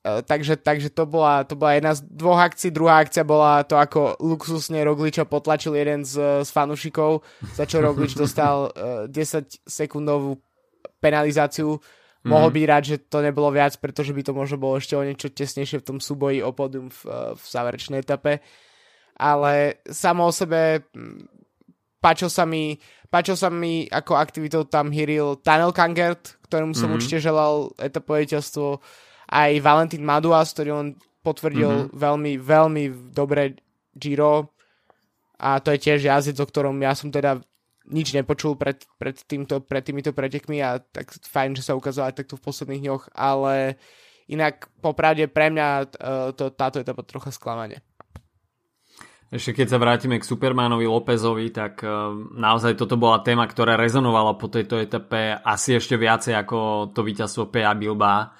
takže, 0.00 0.56
takže 0.56 0.88
to, 0.88 1.04
bola, 1.04 1.44
to 1.44 1.52
bola 1.60 1.76
jedna 1.76 1.92
z 1.92 2.00
dvoch 2.08 2.40
akcií. 2.40 2.72
Druhá 2.72 3.04
akcia 3.04 3.20
bola 3.20 3.60
to, 3.68 3.76
ako 3.76 4.16
luxusne 4.24 4.80
Rogliča 4.80 5.28
potlačil 5.28 5.76
jeden 5.76 6.08
z, 6.08 6.40
z 6.40 6.48
fanušikov, 6.48 7.20
za 7.52 7.68
čo 7.68 7.84
Roglič 7.84 8.16
dostal 8.16 8.72
uh, 8.72 9.04
e, 9.04 9.12
10 9.12 9.60
sekundovú 9.68 10.40
penalizáciu. 11.04 11.76
Mm-hmm. 11.76 12.32
Mohol 12.32 12.48
byť 12.48 12.64
rád, 12.64 12.84
že 12.88 12.96
to 13.12 13.20
nebolo 13.20 13.52
viac, 13.52 13.76
pretože 13.76 14.16
by 14.16 14.24
to 14.24 14.32
možno 14.32 14.56
bolo 14.56 14.80
ešte 14.80 14.96
o 14.96 15.04
niečo 15.04 15.28
tesnejšie 15.28 15.84
v 15.84 15.86
tom 15.92 15.98
súboji 16.00 16.40
o 16.40 16.52
podium 16.56 16.88
v, 16.88 17.00
uh, 17.04 17.36
v 17.36 17.44
záverečnej 17.44 18.00
etape. 18.00 18.40
Ale 19.20 19.84
samo 19.84 20.24
o 20.24 20.32
sebe 20.32 20.88
páčil 22.00 22.32
sa 22.32 22.48
mi, 22.48 22.80
páčil 23.12 23.36
sa 23.36 23.52
mi 23.52 23.84
ako 23.84 24.16
aktivitou 24.16 24.64
tam 24.64 24.88
hýril 24.88 25.36
Tunnel 25.44 25.76
Kangert, 25.76 26.40
ktorému 26.48 26.72
som 26.72 26.88
mm-hmm. 26.88 26.96
určite 26.96 27.20
želal 27.20 27.68
etapové 27.76 28.24
víťazstvo 28.24 28.80
aj 29.30 29.62
Valentín 29.62 30.02
Maduas, 30.02 30.50
ktorý 30.50 30.70
on 30.74 30.86
potvrdil 31.22 31.70
mm-hmm. 31.70 31.94
veľmi, 31.94 32.32
veľmi 32.42 32.84
dobre 33.14 33.56
Giro 33.94 34.50
a 35.40 35.56
to 35.62 35.72
je 35.72 35.78
tiež 35.80 36.04
jazdec, 36.04 36.36
o 36.36 36.46
ktorom 36.46 36.76
ja 36.84 36.92
som 36.92 37.08
teda 37.08 37.40
nič 37.90 38.12
nepočul 38.12 38.54
pred, 38.60 38.84
pred, 39.00 39.16
týmto, 39.24 39.64
pred 39.64 39.82
týmito 39.82 40.12
pretekmi 40.12 40.60
a 40.60 40.78
tak 40.78 41.10
fajn, 41.10 41.58
že 41.58 41.66
sa 41.66 41.74
ukázalo 41.74 42.12
aj 42.12 42.22
takto 42.22 42.36
v 42.36 42.44
posledných 42.44 42.82
dňoch, 42.86 43.04
ale 43.16 43.80
inak 44.30 44.70
popravde 44.78 45.26
pre 45.26 45.50
mňa 45.50 45.68
uh, 45.80 46.30
to, 46.36 46.54
táto 46.54 46.78
etapa 46.78 47.02
trocha 47.02 47.34
sklamanie. 47.34 47.82
Ešte 49.30 49.62
keď 49.62 49.66
sa 49.70 49.78
vrátime 49.78 50.18
k 50.18 50.26
Supermanovi 50.26 50.86
Lópezovi, 50.86 51.50
tak 51.54 51.82
uh, 51.82 52.14
naozaj 52.34 52.78
toto 52.78 52.98
bola 52.98 53.22
téma, 53.22 53.46
ktorá 53.46 53.74
rezonovala 53.74 54.38
po 54.38 54.46
tejto 54.50 54.78
etape 54.78 55.34
asi 55.40 55.78
ešte 55.78 55.98
viacej 55.98 56.34
ako 56.36 56.90
to 56.94 57.00
víťazstvo 57.02 57.50
PA 57.50 57.74
Bilba 57.74 58.34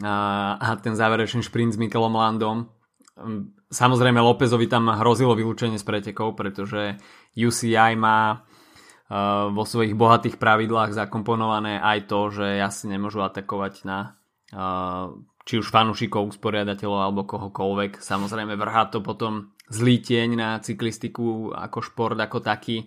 uh, 0.00 0.56
a 0.56 0.78
ten 0.80 0.96
záverečný 0.96 1.44
šprint 1.44 1.76
s 1.76 1.80
Mikelom 1.80 2.16
Landom. 2.16 2.70
Um, 3.18 3.52
samozrejme 3.68 4.22
Lópezovi 4.22 4.70
tam 4.70 4.88
hrozilo 4.88 5.36
vylúčenie 5.36 5.76
z 5.76 5.84
pretekov, 5.84 6.32
pretože 6.38 6.96
UCI 7.36 7.98
má 7.98 8.40
uh, 8.40 9.52
vo 9.52 9.64
svojich 9.68 9.92
bohatých 9.92 10.40
pravidlách 10.40 10.96
zakomponované 10.96 11.76
aj 11.80 12.08
to, 12.08 12.20
že 12.32 12.60
asi 12.60 12.88
nemôžu 12.88 13.20
atakovať 13.20 13.84
na 13.84 14.16
uh, 14.56 15.12
či 15.42 15.58
už 15.58 15.74
fanúšikov, 15.74 16.30
usporiadateľov 16.30 17.00
alebo 17.02 17.26
kohokoľvek. 17.26 17.98
Samozrejme 17.98 18.54
vrhá 18.54 18.86
to 18.88 19.02
potom 19.02 19.50
zlý 19.66 19.98
tieň 19.98 20.28
na 20.38 20.48
cyklistiku 20.62 21.50
ako 21.50 21.78
šport 21.82 22.18
ako 22.18 22.38
taký. 22.38 22.86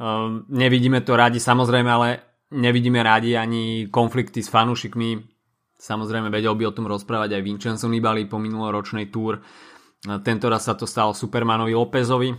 Um, 0.00 0.48
nevidíme 0.48 1.04
to 1.04 1.12
radi 1.14 1.36
samozrejme, 1.36 1.90
ale 1.92 2.08
nevidíme 2.52 3.04
radi 3.04 3.36
ani 3.36 3.92
konflikty 3.92 4.40
s 4.40 4.48
fanúšikmi. 4.48 5.31
Samozrejme 5.82 6.30
vedel 6.30 6.54
by 6.54 6.70
o 6.70 6.76
tom 6.78 6.86
rozprávať 6.86 7.34
aj 7.34 7.42
Vincenzo 7.42 7.90
Nibali 7.90 8.30
po 8.30 8.38
minuloročnej 8.38 9.10
túr. 9.10 9.42
Tento 10.22 10.46
raz 10.46 10.70
sa 10.70 10.78
to 10.78 10.86
stalo 10.86 11.10
Supermanovi 11.10 11.74
Lópezovi, 11.74 12.30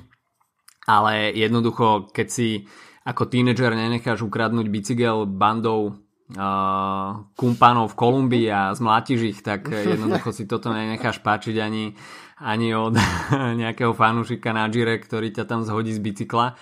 ale 0.88 1.35
jednoducho, 1.35 2.07
keď 2.15 2.27
si 2.31 2.63
ako 3.03 3.27
tínedžer 3.27 3.75
nenecháš 3.75 4.23
ukradnúť 4.23 4.71
bicykel 4.71 5.27
bandou 5.27 5.91
uh, 5.91 7.27
kumpanov 7.35 7.91
v 7.91 8.00
Kolumbii 8.00 8.47
a 8.47 8.71
zmlátiš 8.71 9.19
ich, 9.35 9.39
tak 9.43 9.67
jednoducho 9.67 10.31
si 10.31 10.47
toto 10.47 10.71
nenecháš 10.71 11.19
páčiť 11.19 11.59
ani, 11.59 12.00
ani 12.39 12.71
od 12.71 12.95
nejakého 13.63 13.91
fanúšika 13.91 14.55
na 14.55 14.71
Gire, 14.71 15.03
ktorý 15.03 15.35
ťa 15.35 15.43
tam 15.43 15.67
zhodí 15.67 15.91
z 15.91 16.00
bicykla. 16.00 16.55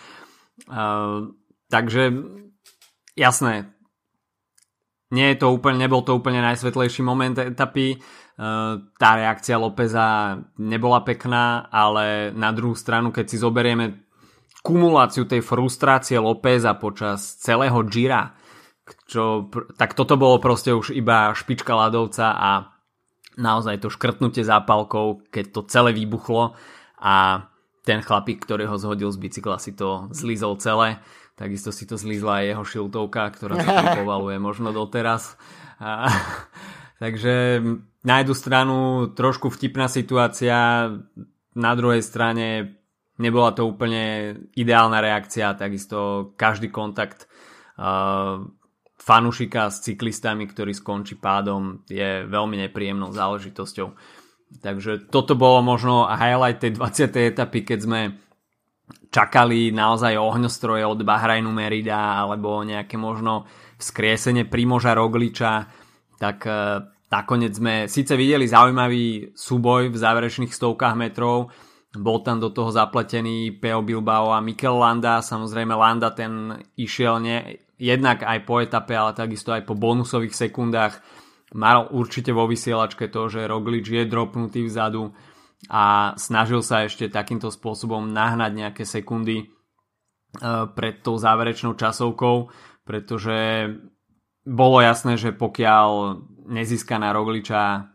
Uh, 0.65 1.29
takže 1.69 2.09
jasné, 3.13 3.69
nie 5.11 5.35
je 5.35 5.37
to 5.43 5.51
úplne, 5.51 5.77
nebol 5.79 6.01
to 6.01 6.15
úplne 6.15 6.39
najsvetlejší 6.41 7.03
moment 7.03 7.35
etapy. 7.35 7.99
Uh, 8.41 8.89
tá 8.97 9.19
reakcia 9.19 9.59
Lópeza 9.59 10.39
nebola 10.57 11.03
pekná, 11.05 11.67
ale 11.69 12.31
na 12.33 12.49
druhú 12.55 12.73
stranu, 12.73 13.13
keď 13.13 13.25
si 13.27 13.37
zoberieme 13.37 14.07
kumuláciu 14.65 15.27
tej 15.27 15.43
frustrácie 15.43 16.17
Lópeza 16.17 16.73
počas 16.79 17.37
celého 17.43 17.85
Gira, 17.85 18.33
čo, 19.05 19.51
tak 19.77 19.93
toto 19.93 20.17
bolo 20.17 20.41
proste 20.41 20.73
už 20.73 20.95
iba 20.95 21.35
špička 21.35 21.75
ľadovca 21.75 22.33
a 22.33 22.49
naozaj 23.37 23.83
to 23.83 23.93
škrtnutie 23.93 24.43
zápalkou, 24.43 25.27
keď 25.31 25.45
to 25.53 25.61
celé 25.67 25.95
vybuchlo 25.95 26.57
a 27.01 27.45
ten 27.81 28.05
chlapík, 28.05 28.45
ktorý 28.45 28.69
ho 28.69 28.77
zhodil 28.77 29.09
z 29.09 29.17
bicykla 29.17 29.57
si 29.57 29.73
to 29.73 30.11
zlízol 30.13 30.61
celé, 30.61 31.01
takisto 31.41 31.73
si 31.73 31.89
to 31.89 31.97
zlízla 31.97 32.45
aj 32.45 32.45
jeho 32.53 32.63
šiltovka, 32.69 33.33
ktorá 33.33 33.57
sa 33.57 33.97
povaluje 34.05 34.37
možno 34.37 34.69
doteraz. 34.69 35.33
A, 35.81 36.13
takže 37.03 37.57
na 38.05 38.21
jednu 38.21 38.35
stranu 38.37 38.77
trošku 39.17 39.49
vtipná 39.49 39.89
situácia, 39.89 40.85
na 41.57 41.71
druhej 41.73 42.05
strane 42.05 42.77
nebola 43.17 43.57
to 43.57 43.65
úplne 43.65 44.37
ideálna 44.53 45.01
reakcia, 45.01 45.57
takisto 45.57 46.31
každý 46.37 46.69
kontakt 46.69 47.25
uh, 47.77 48.41
fanušika 49.01 49.69
s 49.69 49.85
cyklistami, 49.85 50.45
ktorý 50.45 50.73
skončí 50.73 51.17
pádom, 51.17 51.85
je 51.89 52.25
veľmi 52.25 52.57
nepríjemnou 52.69 53.13
záležitosťou. 53.13 53.93
Takže 54.61 55.09
toto 55.09 55.33
bolo 55.37 55.61
možno 55.65 56.05
highlight 56.09 56.61
tej 56.61 56.77
20. 56.77 57.33
etapy, 57.33 57.65
keď 57.65 57.79
sme 57.81 57.99
čakali 59.11 59.75
naozaj 59.75 60.15
ohňostroje 60.15 60.87
od 60.87 61.03
Bahrajnu 61.03 61.51
Merida 61.51 62.23
alebo 62.23 62.63
nejaké 62.63 62.95
možno 62.95 63.45
skriesenie 63.75 64.47
Primoža 64.47 64.95
Rogliča, 64.95 65.67
tak 66.15 66.47
e, 66.47 66.79
nakoniec 67.11 67.51
sme 67.51 67.91
síce 67.91 68.15
videli 68.15 68.47
zaujímavý 68.47 69.35
súboj 69.35 69.91
v 69.91 69.97
záverečných 69.99 70.55
stovkách 70.55 70.95
metrov, 70.95 71.51
bol 71.91 72.23
tam 72.23 72.39
do 72.39 72.55
toho 72.55 72.71
zapletený 72.71 73.59
Peo 73.59 73.83
Bilbao 73.83 74.31
a 74.31 74.39
Mikel 74.39 74.79
Landa, 74.79 75.19
samozrejme 75.19 75.75
Landa 75.75 76.15
ten 76.15 76.55
išiel 76.79 77.19
ne, 77.19 77.59
jednak 77.75 78.23
aj 78.23 78.39
po 78.47 78.63
etape, 78.63 78.95
ale 78.95 79.11
takisto 79.11 79.51
aj 79.51 79.67
po 79.67 79.75
bonusových 79.75 80.31
sekundách. 80.31 81.03
Mal 81.51 81.91
určite 81.91 82.31
vo 82.31 82.47
vysielačke 82.47 83.11
to, 83.11 83.27
že 83.27 83.43
Roglič 83.43 83.91
je 83.91 84.07
dropnutý 84.07 84.71
vzadu 84.71 85.11
a 85.69 86.17
snažil 86.17 86.65
sa 86.65 86.89
ešte 86.89 87.11
takýmto 87.11 87.53
spôsobom 87.53 88.09
nahnať 88.09 88.51
nejaké 88.57 88.83
sekundy 88.87 89.45
e, 89.45 89.45
pred 90.73 91.05
tou 91.05 91.21
záverečnou 91.21 91.77
časovkou, 91.77 92.49
pretože 92.81 93.69
bolo 94.41 94.81
jasné, 94.81 95.21
že 95.21 95.37
pokiaľ 95.37 96.17
nezíska 96.49 96.97
na 96.97 97.13
Rogliča 97.13 97.93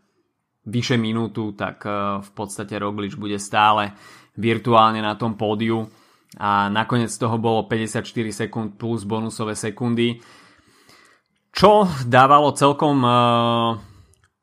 vyše 0.63 0.95
minútu, 0.95 1.59
tak 1.59 1.83
e, 1.83 2.23
v 2.23 2.31
podstate 2.31 2.79
Roglič 2.79 3.19
bude 3.19 3.43
stále 3.43 3.99
virtuálne 4.39 5.03
na 5.03 5.19
tom 5.19 5.35
pódiu. 5.35 5.91
A 6.37 6.69
nakoniec 6.69 7.11
toho 7.17 7.41
bolo 7.41 7.65
54 7.67 8.05
sekúnd 8.47 8.77
plus 8.77 9.09
bonusové 9.09 9.57
sekundy, 9.57 10.21
čo 11.57 11.89
dávalo 12.05 12.53
celkom 12.53 13.01
uh, 13.01 13.81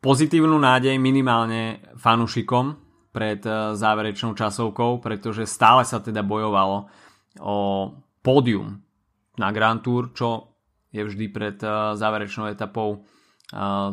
pozitívnu 0.02 0.58
nádej 0.58 0.98
minimálne 0.98 1.86
fanúšikom 2.02 2.83
pred 3.14 3.40
uh, 3.46 3.78
záverečnou 3.78 4.34
časovkou, 4.34 4.98
pretože 5.00 5.46
stále 5.46 5.86
sa 5.86 6.02
teda 6.02 6.26
bojovalo 6.26 6.90
o 7.40 7.58
pódium 8.26 8.82
na 9.38 9.54
Grand 9.54 9.80
Tour, 9.80 10.12
čo 10.18 10.58
je 10.90 11.06
vždy 11.06 11.26
pred 11.30 11.58
uh, 11.62 11.94
záverečnou 11.94 12.50
etapou 12.50 13.06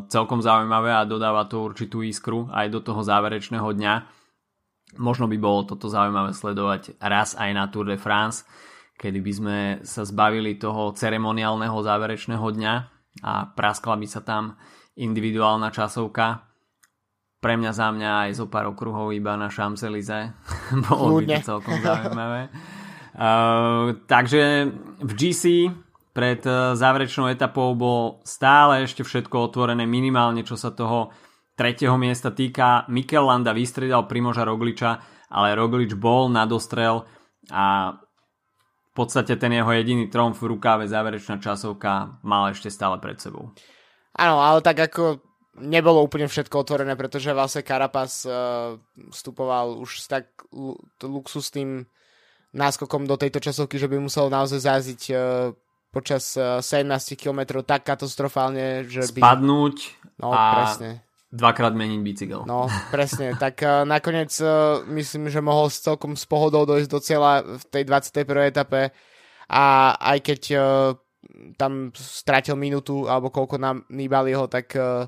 celkom 0.08 0.40
zaujímavé 0.40 0.88
a 0.88 1.04
dodáva 1.04 1.44
to 1.44 1.60
určitú 1.60 2.00
iskru 2.00 2.48
aj 2.48 2.72
do 2.72 2.80
toho 2.80 3.04
záverečného 3.04 3.68
dňa 3.68 3.94
Možno 4.98 5.30
by 5.30 5.38
bolo 5.38 5.62
toto 5.62 5.86
zaujímavé 5.86 6.34
sledovať 6.34 6.98
raz 6.98 7.38
aj 7.38 7.50
na 7.54 7.70
Tour 7.70 7.86
de 7.86 7.98
France, 8.00 8.42
kedy 8.98 9.18
by 9.22 9.32
sme 9.32 9.58
sa 9.86 10.02
zbavili 10.02 10.58
toho 10.58 10.90
ceremoniálneho 10.98 11.78
záverečného 11.78 12.42
dňa 12.42 12.74
a 13.22 13.32
praskla 13.54 13.94
by 13.94 14.06
sa 14.10 14.26
tam 14.26 14.58
individuálna 14.98 15.70
časovka. 15.70 16.49
Pre 17.40 17.54
mňa 17.56 17.72
za 17.72 17.88
mňa 17.88 18.10
aj 18.28 18.30
zo 18.36 18.46
pár 18.52 18.68
okruhov 18.68 19.16
iba 19.16 19.32
na 19.34 19.48
Champs-Élysées. 19.48 20.36
bolo 20.88 21.24
by 21.24 21.40
to 21.40 21.56
celkom 21.56 21.76
zaujímavé. 21.80 22.48
Uh, 23.10 24.06
takže 24.06 24.70
v 25.02 25.12
GC 25.18 25.66
pred 26.14 26.40
uh, 26.46 26.78
záverečnou 26.78 27.26
etapou 27.26 27.74
bolo 27.74 28.22
stále 28.22 28.86
ešte 28.86 29.02
všetko 29.02 29.50
otvorené 29.50 29.82
minimálne 29.82 30.46
čo 30.46 30.54
sa 30.54 30.70
toho 30.70 31.10
tretieho 31.58 32.00
miesta 32.00 32.32
týka. 32.32 32.88
Mikel 32.88 33.26
Landa 33.26 33.52
vystredal 33.52 34.08
Primoža 34.08 34.48
Rogliča, 34.48 34.96
ale 35.28 35.52
Roglič 35.52 35.92
bol 35.92 36.32
na 36.32 36.48
dostrel 36.48 37.04
a 37.52 37.92
v 38.90 38.92
podstate 38.96 39.36
ten 39.36 39.52
jeho 39.52 39.68
jediný 39.68 40.08
tromf 40.08 40.40
v 40.40 40.56
rukáve 40.56 40.88
záverečná 40.88 41.36
časovka 41.36 42.22
mal 42.24 42.48
ešte 42.48 42.72
stále 42.72 42.96
pred 42.96 43.20
sebou. 43.20 43.52
Áno, 44.16 44.40
ale 44.40 44.64
tak 44.64 44.80
ako 44.80 45.29
nebolo 45.60 46.02
úplne 46.02 46.26
všetko 46.26 46.64
otvorené, 46.64 46.96
pretože 46.96 47.30
vlastne 47.36 47.62
Carapaz 47.62 48.24
uh, 48.26 48.76
vstupoval 49.12 49.78
už 49.78 50.00
s 50.02 50.06
tak 50.08 50.26
l- 50.50 50.80
luxusným 51.04 51.86
náskokom 52.50 53.06
do 53.06 53.14
tejto 53.14 53.38
časovky, 53.38 53.78
že 53.78 53.86
by 53.86 54.00
musel 54.02 54.26
naozaj 54.26 54.60
záziť 54.60 55.02
uh, 55.12 55.54
počas 55.94 56.34
uh, 56.34 56.58
17 56.58 57.14
km 57.14 57.62
tak 57.62 57.86
katastrofálne, 57.86 58.88
že 58.90 59.06
by... 59.14 59.20
Spadnúť 59.22 59.76
no, 60.18 60.34
a 60.34 60.40
presne 60.56 60.90
dvakrát 61.30 61.70
meniť 61.78 62.00
bicykel. 62.02 62.42
No, 62.42 62.66
presne. 62.90 63.38
tak 63.38 63.62
uh, 63.62 63.86
nakoniec 63.86 64.34
uh, 64.42 64.82
myslím, 64.90 65.30
že 65.30 65.38
mohol 65.38 65.70
celkom 65.70 66.18
s 66.18 66.26
pohodou 66.26 66.66
dojsť 66.66 66.90
do 66.90 66.98
cieľa 66.98 67.32
v 67.46 67.64
tej 67.70 67.82
21. 67.86 68.50
etape 68.50 68.90
a 69.46 69.94
aj 69.94 70.18
keď 70.26 70.40
uh, 70.58 70.62
tam 71.54 71.94
stratil 71.94 72.58
minútu 72.58 73.06
alebo 73.06 73.30
koľko 73.30 73.62
nám 73.62 73.86
Nibaliho, 73.94 74.50
tak, 74.50 74.74
uh, 74.74 75.06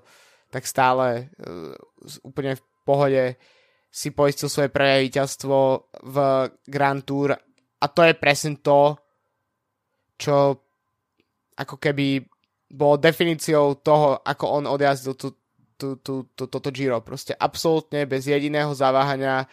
tak 0.53 0.69
stále 0.69 1.33
uh, 1.41 1.73
úplne 2.21 2.61
v 2.61 2.63
pohode 2.85 3.25
si 3.89 4.13
poistil 4.13 4.53
svoje 4.53 4.69
prvé 4.69 5.09
víťazstvo 5.09 5.57
v 6.05 6.17
Grand 6.69 7.01
Tour 7.01 7.33
a 7.83 7.85
to 7.89 8.01
je 8.05 8.15
presne 8.15 8.61
to, 8.61 8.95
čo 10.21 10.55
ako 11.59 11.77
keby 11.77 12.23
bolo 12.73 12.97
definíciou 12.97 13.83
toho, 13.85 14.23
ako 14.25 14.45
on 14.63 14.65
odjazdil 14.71 15.19
tú, 15.19 15.37
tú, 15.77 16.01
tú, 16.01 16.31
tú, 16.33 16.49
toto 16.49 16.73
Giro. 16.73 17.05
Proste 17.05 17.37
absolútne 17.37 18.09
bez 18.09 18.25
jediného 18.25 18.73
zaváhania. 18.73 19.45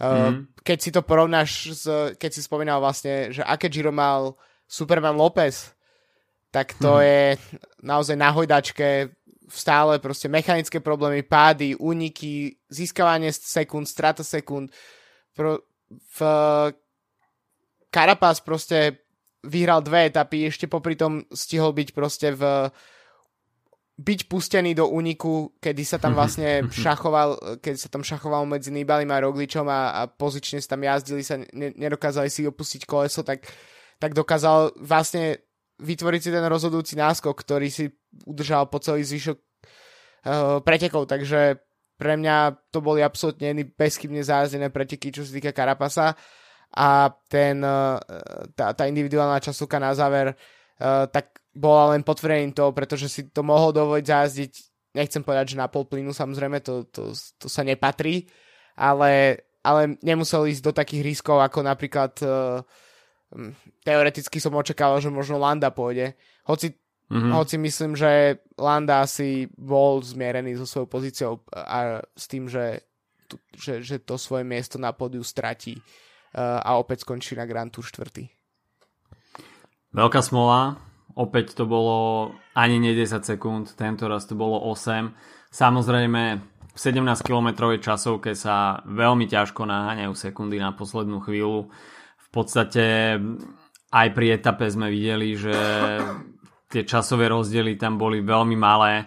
Mm. 0.00 0.48
keď 0.64 0.78
si 0.80 0.90
to 0.96 1.04
porovnáš, 1.04 1.50
s, 1.76 1.84
keď 2.16 2.30
si 2.32 2.40
spomínal 2.40 2.80
vlastne, 2.80 3.36
že 3.36 3.44
aké 3.44 3.68
Giro 3.68 3.92
mal 3.92 4.32
Superman 4.64 5.12
López, 5.12 5.76
tak 6.48 6.72
to 6.80 6.96
hmm. 6.96 7.04
je 7.04 7.20
naozaj 7.84 8.16
na 8.16 8.32
hojdačke 8.32 9.12
stále 9.50 9.98
proste 9.98 10.30
mechanické 10.30 10.80
problémy, 10.80 11.26
pády, 11.26 11.74
úniky, 11.76 12.56
získavanie 12.70 13.34
sekúnd, 13.34 13.84
strata 13.84 14.22
sekúnd. 14.22 14.70
Pro, 15.34 15.66
v 15.90 16.18
Carapaz 17.90 18.38
proste 18.40 19.02
vyhral 19.42 19.82
dve 19.82 20.08
etapy, 20.08 20.46
ešte 20.46 20.70
popri 20.70 20.94
tom 20.94 21.26
stihol 21.34 21.74
byť 21.74 21.88
proste 21.90 22.30
v 22.32 22.70
byť 24.00 24.32
pustený 24.32 24.72
do 24.72 24.88
úniku, 24.88 25.52
kedy 25.60 25.84
sa 25.84 26.00
tam 26.00 26.14
vlastne 26.18 26.64
šachoval, 26.72 27.60
keď 27.60 27.74
sa 27.76 27.88
tam 27.92 28.00
šachoval 28.00 28.48
medzi 28.48 28.72
Nibalim 28.72 29.12
a 29.12 29.20
Rogličom 29.20 29.68
a, 29.68 29.92
a 29.92 30.02
pozične 30.08 30.56
sa 30.64 30.72
tam 30.76 30.88
jazdili, 30.88 31.20
sa 31.20 31.36
ne, 31.36 31.68
nedokázali 31.76 32.32
si 32.32 32.48
opustiť 32.48 32.88
koleso, 32.88 33.20
tak, 33.20 33.44
tak 34.00 34.16
dokázal 34.16 34.80
vlastne 34.80 35.44
vytvoriť 35.80 36.20
si 36.20 36.30
ten 36.30 36.44
rozhodujúci 36.44 36.94
náskok, 37.00 37.32
ktorý 37.32 37.68
si 37.72 37.88
udržal 38.28 38.68
po 38.68 38.78
celý 38.78 39.02
zvyšok 39.02 39.38
uh, 39.40 40.60
pretekov, 40.60 41.08
takže 41.08 41.58
pre 42.00 42.16
mňa 42.16 42.68
to 42.72 42.80
boli 42.80 43.04
absolútne 43.04 43.52
bezchybne 43.76 44.24
zájazdené 44.24 44.72
preteky, 44.72 45.12
čo 45.12 45.24
sa 45.24 45.32
týka 45.36 45.52
Karapasa 45.52 46.16
a 46.70 47.12
ten, 47.28 47.60
uh, 47.60 48.00
tá, 48.56 48.72
tá 48.72 48.84
individuálna 48.86 49.42
časovka 49.42 49.76
na 49.76 49.92
záver 49.92 50.32
uh, 50.32 51.04
tak 51.08 51.40
bola 51.50 51.96
len 51.96 52.06
potvrdením 52.06 52.54
toho, 52.54 52.70
pretože 52.70 53.10
si 53.10 53.26
to 53.28 53.42
mohol 53.42 53.74
dovoliť 53.74 54.04
zajazdiť, 54.06 54.52
nechcem 54.94 55.22
povedať, 55.26 55.54
že 55.54 55.60
na 55.60 55.66
pol 55.66 55.82
plynu, 55.84 56.14
samozrejme, 56.14 56.62
to, 56.62 56.86
to, 56.88 57.10
to 57.12 57.46
sa 57.50 57.66
nepatrí, 57.66 58.30
ale, 58.78 59.42
ale 59.66 59.98
nemusel 60.00 60.46
ísť 60.46 60.62
do 60.62 60.72
takých 60.72 61.02
riskov, 61.02 61.42
ako 61.42 61.66
napríklad 61.66 62.12
uh, 62.22 62.62
teoreticky 63.86 64.42
som 64.42 64.56
očakával, 64.58 64.98
že 64.98 65.10
možno 65.12 65.38
Landa 65.38 65.70
pôjde. 65.70 66.18
Hoci, 66.46 66.74
mm-hmm. 67.10 67.32
hoci 67.34 67.56
myslím, 67.62 67.92
že 67.94 68.42
Landa 68.58 69.06
asi 69.06 69.46
bol 69.54 70.02
zmierený 70.02 70.58
so 70.58 70.66
svojou 70.66 70.88
pozíciou 70.90 71.32
a 71.54 72.02
s 72.02 72.24
tým, 72.26 72.50
že, 72.50 72.82
že, 73.54 73.82
že 73.82 74.02
to 74.02 74.18
svoje 74.18 74.42
miesto 74.42 74.76
na 74.82 74.90
pódiu 74.90 75.22
stratí 75.22 75.78
uh, 75.78 76.58
a 76.58 76.76
opäť 76.78 77.06
skončí 77.06 77.38
na 77.38 77.46
Grand 77.46 77.70
Tour 77.70 77.86
4. 77.86 78.10
Veľká 79.90 80.22
smola, 80.22 80.78
opäť 81.18 81.58
to 81.58 81.66
bolo 81.66 82.30
ani 82.54 82.78
nie 82.78 82.94
10 82.94 83.26
sekúnd, 83.26 83.74
tento 83.74 84.06
raz 84.06 84.26
to 84.26 84.38
bolo 84.38 84.58
8. 84.70 85.10
Samozrejme, 85.50 86.22
v 86.70 86.78
17-kilometrovej 86.78 87.82
časovke 87.82 88.38
sa 88.38 88.86
veľmi 88.86 89.26
ťažko 89.26 89.66
naháňajú 89.66 90.14
sekundy 90.14 90.62
na 90.62 90.70
poslednú 90.70 91.18
chvíľu 91.18 91.66
podstate 92.30 93.18
aj 93.90 94.08
pri 94.14 94.26
etape 94.38 94.70
sme 94.70 94.86
videli, 94.86 95.34
že 95.34 95.54
tie 96.70 96.82
časové 96.86 97.26
rozdiely 97.26 97.74
tam 97.74 97.98
boli 97.98 98.22
veľmi 98.22 98.54
malé. 98.54 99.02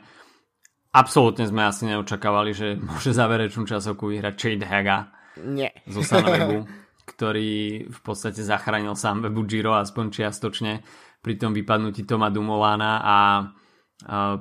Absolútne 0.93 1.47
sme 1.47 1.63
asi 1.63 1.87
neočakávali, 1.87 2.51
že 2.51 2.75
môže 2.75 3.15
záverečnú 3.15 3.63
časovku 3.63 4.11
vyhrať 4.11 4.35
Chade 4.35 4.67
Haga 4.67 5.09
Nie. 5.39 5.71
zo 5.87 6.03
Sunwebu, 6.03 6.67
ktorý 7.07 7.87
v 7.89 7.99
podstate 8.03 8.43
zachránil 8.43 8.93
sám 8.93 9.25
webu 9.25 9.47
Giro 9.47 9.73
aspoň 9.73 10.05
čiastočne 10.11 10.83
pri 11.23 11.33
tom 11.39 11.55
vypadnutí 11.55 12.03
Toma 12.03 12.27
Dumolána 12.27 12.99
a 12.99 13.17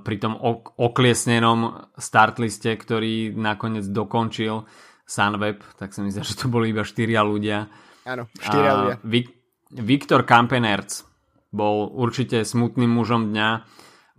pri 0.02 0.16
tom 0.18 0.34
okliesnenom 0.74 1.86
startliste, 1.94 2.74
ktorý 2.74 3.30
nakoniec 3.38 3.86
dokončil 3.86 4.66
Sunweb, 5.06 5.62
tak 5.78 5.94
sa 5.94 6.02
mi 6.02 6.10
zdá, 6.10 6.26
že 6.26 6.34
to 6.34 6.50
boli 6.50 6.74
iba 6.74 6.82
štyria 6.82 7.22
ľudia 7.22 7.70
Áno, 8.02 8.26
štyria 8.34 8.72
ľudia. 8.74 8.96
Vik- 9.06 9.34
Viktor 9.72 10.26
Kampenerc 10.26 11.06
bol 11.52 11.88
určite 11.88 12.44
smutným 12.44 12.92
mužom 12.92 13.32
dňa. 13.32 13.48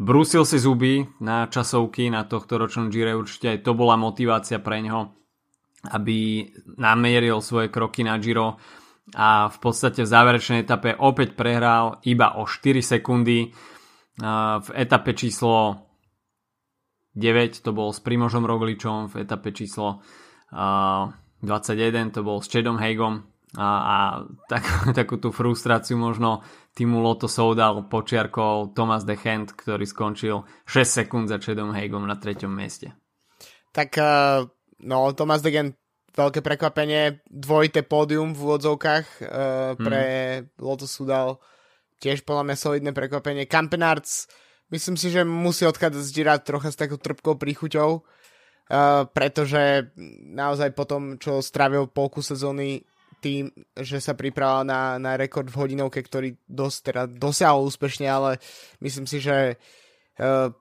Brúsil 0.02 0.46
si 0.48 0.58
zuby 0.58 1.06
na 1.22 1.46
časovky 1.46 2.10
na 2.10 2.26
tohto 2.26 2.58
ročnom 2.58 2.90
Gire, 2.90 3.14
určite 3.14 3.54
aj 3.54 3.60
to 3.62 3.78
bola 3.78 3.94
motivácia 3.94 4.58
pre 4.58 4.82
neho, 4.82 5.14
aby 5.94 6.50
namieril 6.82 7.42
svoje 7.42 7.70
kroky 7.70 8.02
na 8.02 8.18
Giro 8.18 8.58
a 9.14 9.52
v 9.52 9.58
podstate 9.60 10.02
v 10.02 10.10
záverečnej 10.10 10.64
etape 10.64 10.96
opäť 10.98 11.36
prehral 11.36 12.02
iba 12.08 12.40
o 12.40 12.48
4 12.48 12.82
sekundy. 12.82 13.52
V 14.64 14.70
etape 14.74 15.18
číslo 15.18 15.90
9 17.14 17.66
to 17.66 17.74
bol 17.74 17.94
s 17.94 18.02
Primožom 18.02 18.46
Rogličom, 18.46 19.10
v 19.14 19.26
etape 19.26 19.54
číslo 19.54 20.02
21 20.54 22.14
to 22.14 22.22
bol 22.26 22.42
s 22.42 22.48
Čedom 22.50 22.78
Hegom 22.78 23.33
a, 23.54 23.68
a 23.70 23.98
tak, 24.50 24.64
takú 25.00 25.22
tú 25.22 25.30
frustráciu 25.30 25.98
možno 25.98 26.42
týmu 26.74 27.02
Loto 27.02 27.30
Soudal 27.30 27.86
počiarkol 27.86 28.74
Thomas 28.74 29.06
de 29.06 29.14
Hand, 29.14 29.54
ktorý 29.54 29.86
skončil 29.86 30.42
6 30.66 31.06
sekúnd 31.06 31.26
za 31.30 31.38
Chadom 31.38 31.70
Hagom 31.70 32.06
na 32.10 32.18
treťom 32.18 32.50
mieste. 32.50 32.98
Tak 33.74 33.90
uh, 33.98 34.50
no, 34.82 34.98
Thomas 35.14 35.46
de 35.46 35.54
Hand 35.54 35.74
veľké 36.14 36.46
prekvapenie, 36.46 37.26
dvojité 37.26 37.82
pódium 37.82 38.38
v 38.38 38.42
úvodzovkách 38.42 39.06
uh, 39.22 39.74
pre 39.78 40.04
hmm. 40.42 40.62
Loto 40.62 40.86
Soudal 40.86 41.42
tiež 41.98 42.22
podľa 42.26 42.44
mňa 42.50 42.58
solidné 42.58 42.92
prekvapenie. 42.94 43.50
Campenarts 43.50 44.30
myslím 44.70 44.98
si, 44.98 45.10
že 45.10 45.26
musí 45.26 45.66
odchádzať 45.66 46.04
zdírať 46.04 46.40
trocha 46.46 46.70
s 46.70 46.78
takou 46.78 46.98
trpkou 46.98 47.38
príchuťou, 47.38 47.90
uh, 48.02 49.06
pretože 49.10 49.94
naozaj 50.34 50.74
po 50.78 50.86
tom, 50.86 51.18
čo 51.18 51.42
strávil 51.42 51.90
polku 51.90 52.22
sezóny 52.22 52.86
tým, 53.24 53.48
že 53.80 54.04
sa 54.04 54.12
pripravil 54.12 54.68
na, 54.68 55.00
na 55.00 55.16
rekord 55.16 55.48
v 55.48 55.56
hodinovke, 55.56 56.04
ktorý 56.04 56.36
dosť 56.44 56.78
teda 56.84 57.02
dosiahol 57.08 57.72
úspešne, 57.72 58.04
ale 58.12 58.44
myslím 58.84 59.08
si, 59.08 59.24
že 59.24 59.56
uh, 60.20 60.52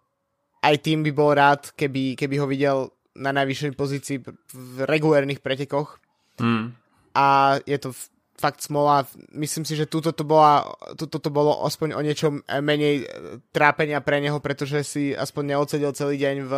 aj 0.63 0.75
tým 0.79 1.03
by 1.03 1.11
bol 1.11 1.35
rád, 1.35 1.75
keby, 1.75 2.15
keby 2.15 2.39
ho 2.39 2.47
videl 2.47 2.79
na 3.19 3.35
najvyššej 3.35 3.73
pozícii 3.75 4.17
v 4.55 4.87
regulérnych 4.87 5.43
pretekoch. 5.43 5.99
Mm. 6.39 6.73
A 7.13 7.59
je 7.67 7.77
to 7.77 7.91
fakt 8.39 8.65
smola. 8.65 9.05
Myslím 9.31 9.63
si, 9.63 9.77
že 9.77 9.91
túto 9.91 10.11
to, 10.11 10.25
bola, 10.25 10.65
túto 10.97 11.21
to 11.21 11.29
bolo 11.29 11.63
aspoň 11.63 11.95
o 11.95 12.01
niečo 12.01 12.41
menej 12.49 13.05
trápenia 13.53 14.01
pre 14.01 14.19
neho, 14.19 14.41
pretože 14.41 14.83
si 14.83 15.13
aspoň 15.13 15.55
neocedil 15.55 15.93
celý 15.93 16.17
deň 16.17 16.37
v, 16.49 16.53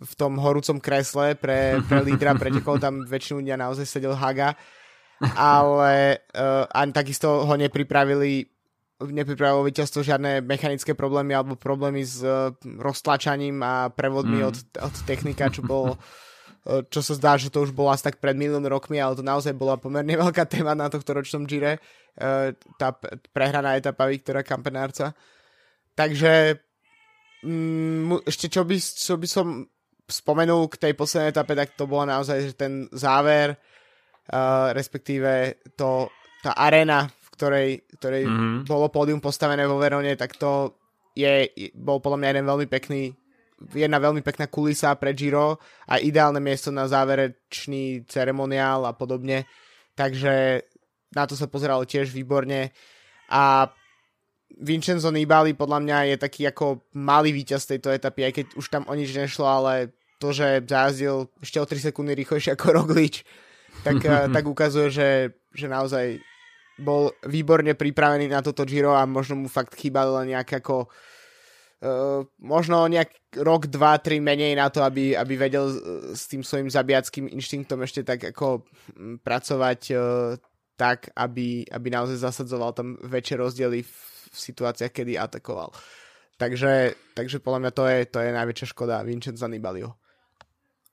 v 0.00 0.12
tom 0.14 0.38
horúcom 0.38 0.78
kresle 0.78 1.34
pre, 1.34 1.82
pre 1.84 2.00
lídra 2.00 2.32
pretekov. 2.40 2.78
Tam 2.78 3.02
väčšinu 3.02 3.42
dňa 3.42 3.56
naozaj 3.58 3.84
sedel 3.84 4.14
Haga 4.14 4.54
ale 5.36 6.20
uh, 6.36 6.68
ani 6.68 6.92
takisto 6.92 7.48
ho 7.48 7.54
nepripravili 7.56 8.46
nepripravilo 8.96 9.68
víťazstvo 9.68 10.00
žiadne 10.00 10.40
mechanické 10.40 10.96
problémy 10.96 11.36
alebo 11.36 11.52
problémy 11.52 12.00
s 12.00 12.24
uh, 12.24 12.52
roztlačaním 12.80 13.60
a 13.60 13.92
prevodmi 13.92 14.40
mm. 14.40 14.46
od, 14.48 14.56
od 14.80 14.94
technika, 15.04 15.52
čo 15.52 15.60
bolo 15.60 16.00
uh, 16.00 16.80
čo 16.88 17.04
sa 17.04 17.12
zdá, 17.12 17.36
že 17.36 17.52
to 17.52 17.68
už 17.68 17.76
bolo 17.76 17.92
asi 17.92 18.08
tak 18.08 18.16
pred 18.24 18.32
milión 18.32 18.64
rokmi, 18.64 18.96
ale 18.96 19.12
to 19.12 19.24
naozaj 19.24 19.52
bola 19.52 19.76
pomerne 19.76 20.16
veľká 20.24 20.48
téma 20.48 20.72
na 20.72 20.88
tohto 20.88 21.12
ročnom 21.12 21.44
Gire, 21.44 21.76
uh, 21.76 22.56
tá 22.80 22.96
prehraná 23.36 23.76
etapa 23.76 24.08
Viktora 24.08 24.40
Kampenárca. 24.40 25.12
Takže 25.92 26.56
um, 27.44 28.16
ešte 28.24 28.48
čo 28.48 28.64
by, 28.64 28.76
čo 28.80 29.20
by 29.20 29.28
som 29.28 29.68
spomenul 30.08 30.72
k 30.72 30.88
tej 30.88 30.92
poslednej 30.96 31.36
etape, 31.36 31.52
tak 31.52 31.76
to 31.76 31.84
bolo 31.84 32.08
naozaj 32.08 32.48
že 32.48 32.52
ten 32.56 32.88
záver, 32.96 33.60
uh, 33.60 33.75
respektíve 34.72 35.62
to, 35.78 36.10
tá 36.42 36.52
arena, 36.54 37.06
v 37.06 37.28
ktorej, 37.34 37.68
ktorej 38.00 38.24
mm-hmm. 38.26 38.58
bolo 38.66 38.90
pódium 38.90 39.22
postavené 39.22 39.66
vo 39.66 39.78
Verone, 39.78 40.14
tak 40.18 40.34
to 40.34 40.74
je, 41.16 41.48
bol 41.74 42.02
podľa 42.02 42.18
mňa 42.18 42.28
jeden 42.34 42.46
veľmi 42.46 42.66
pekný 42.68 43.02
jedna 43.72 43.96
veľmi 43.96 44.20
pekná 44.20 44.52
kulisa 44.52 44.92
pre 45.00 45.16
Giro 45.16 45.56
a 45.88 45.96
ideálne 45.96 46.40
miesto 46.44 46.68
na 46.68 46.84
záverečný 46.84 48.04
ceremoniál 48.04 48.84
a 48.84 48.92
podobne. 48.92 49.48
Takže 49.96 50.60
na 51.16 51.24
to 51.24 51.32
sa 51.32 51.48
pozeralo 51.48 51.88
tiež 51.88 52.12
výborne. 52.12 52.76
A 53.32 53.72
Vincenzo 54.60 55.08
Nibali 55.08 55.56
podľa 55.56 55.80
mňa 55.82 55.98
je 56.14 56.16
taký 56.20 56.42
ako 56.52 56.84
malý 56.94 57.32
víťaz 57.32 57.64
tejto 57.66 57.90
etapy, 57.90 58.28
aj 58.28 58.32
keď 58.36 58.46
už 58.60 58.66
tam 58.68 58.84
o 58.86 58.94
nič 58.94 59.16
nešlo, 59.16 59.48
ale 59.48 59.96
to, 60.20 60.32
že 60.32 60.64
zajazdil 60.64 61.28
ešte 61.40 61.58
o 61.60 61.66
3 61.66 61.88
sekundy 61.90 62.12
rýchlejšie 62.16 62.56
ako 62.56 62.66
Roglič, 62.72 63.24
tak, 63.84 64.00
tak 64.34 64.44
ukazuje, 64.46 64.88
že, 64.92 65.10
že 65.52 65.66
naozaj 65.66 66.20
bol 66.76 67.12
výborne 67.24 67.72
pripravený 67.72 68.28
na 68.28 68.44
toto 68.44 68.68
Giro 68.68 68.92
a 68.92 69.08
možno 69.08 69.36
mu 69.36 69.48
fakt 69.48 69.76
chýbalo 69.76 70.22
nejak 70.24 70.60
ako 70.64 70.88
Uh, 71.76 72.24
možno 72.40 72.88
nejak 72.88 73.36
rok, 73.36 73.68
dva, 73.68 74.00
tri 74.00 74.16
menej 74.16 74.56
na 74.56 74.72
to, 74.72 74.80
aby, 74.80 75.12
aby 75.12 75.36
vedel 75.36 75.68
s 76.16 76.24
tým 76.24 76.40
svojim 76.40 76.72
zabijackým 76.72 77.28
inštinktom 77.28 77.84
ešte 77.84 78.00
tak 78.00 78.32
ako 78.32 78.64
pracovať 79.20 79.80
uh, 79.92 80.40
tak, 80.80 81.12
aby, 81.12 81.68
aby 81.68 81.88
naozaj 81.92 82.16
zasadzoval 82.16 82.72
tam 82.72 82.96
väčšie 83.04 83.36
rozdiely 83.36 83.84
v, 83.84 83.92
v 84.32 84.36
situáciách, 84.40 84.88
kedy 84.88 85.20
atakoval. 85.20 85.68
Takže, 86.40 86.96
takže 87.12 87.44
podľa 87.44 87.68
mňa 87.68 87.72
to 87.76 87.84
je, 87.92 87.98
to 88.08 88.18
je 88.24 88.30
najväčšia 88.32 88.66
škoda 88.72 89.04
Vincenza 89.04 89.44
Nibalio. 89.44 90.00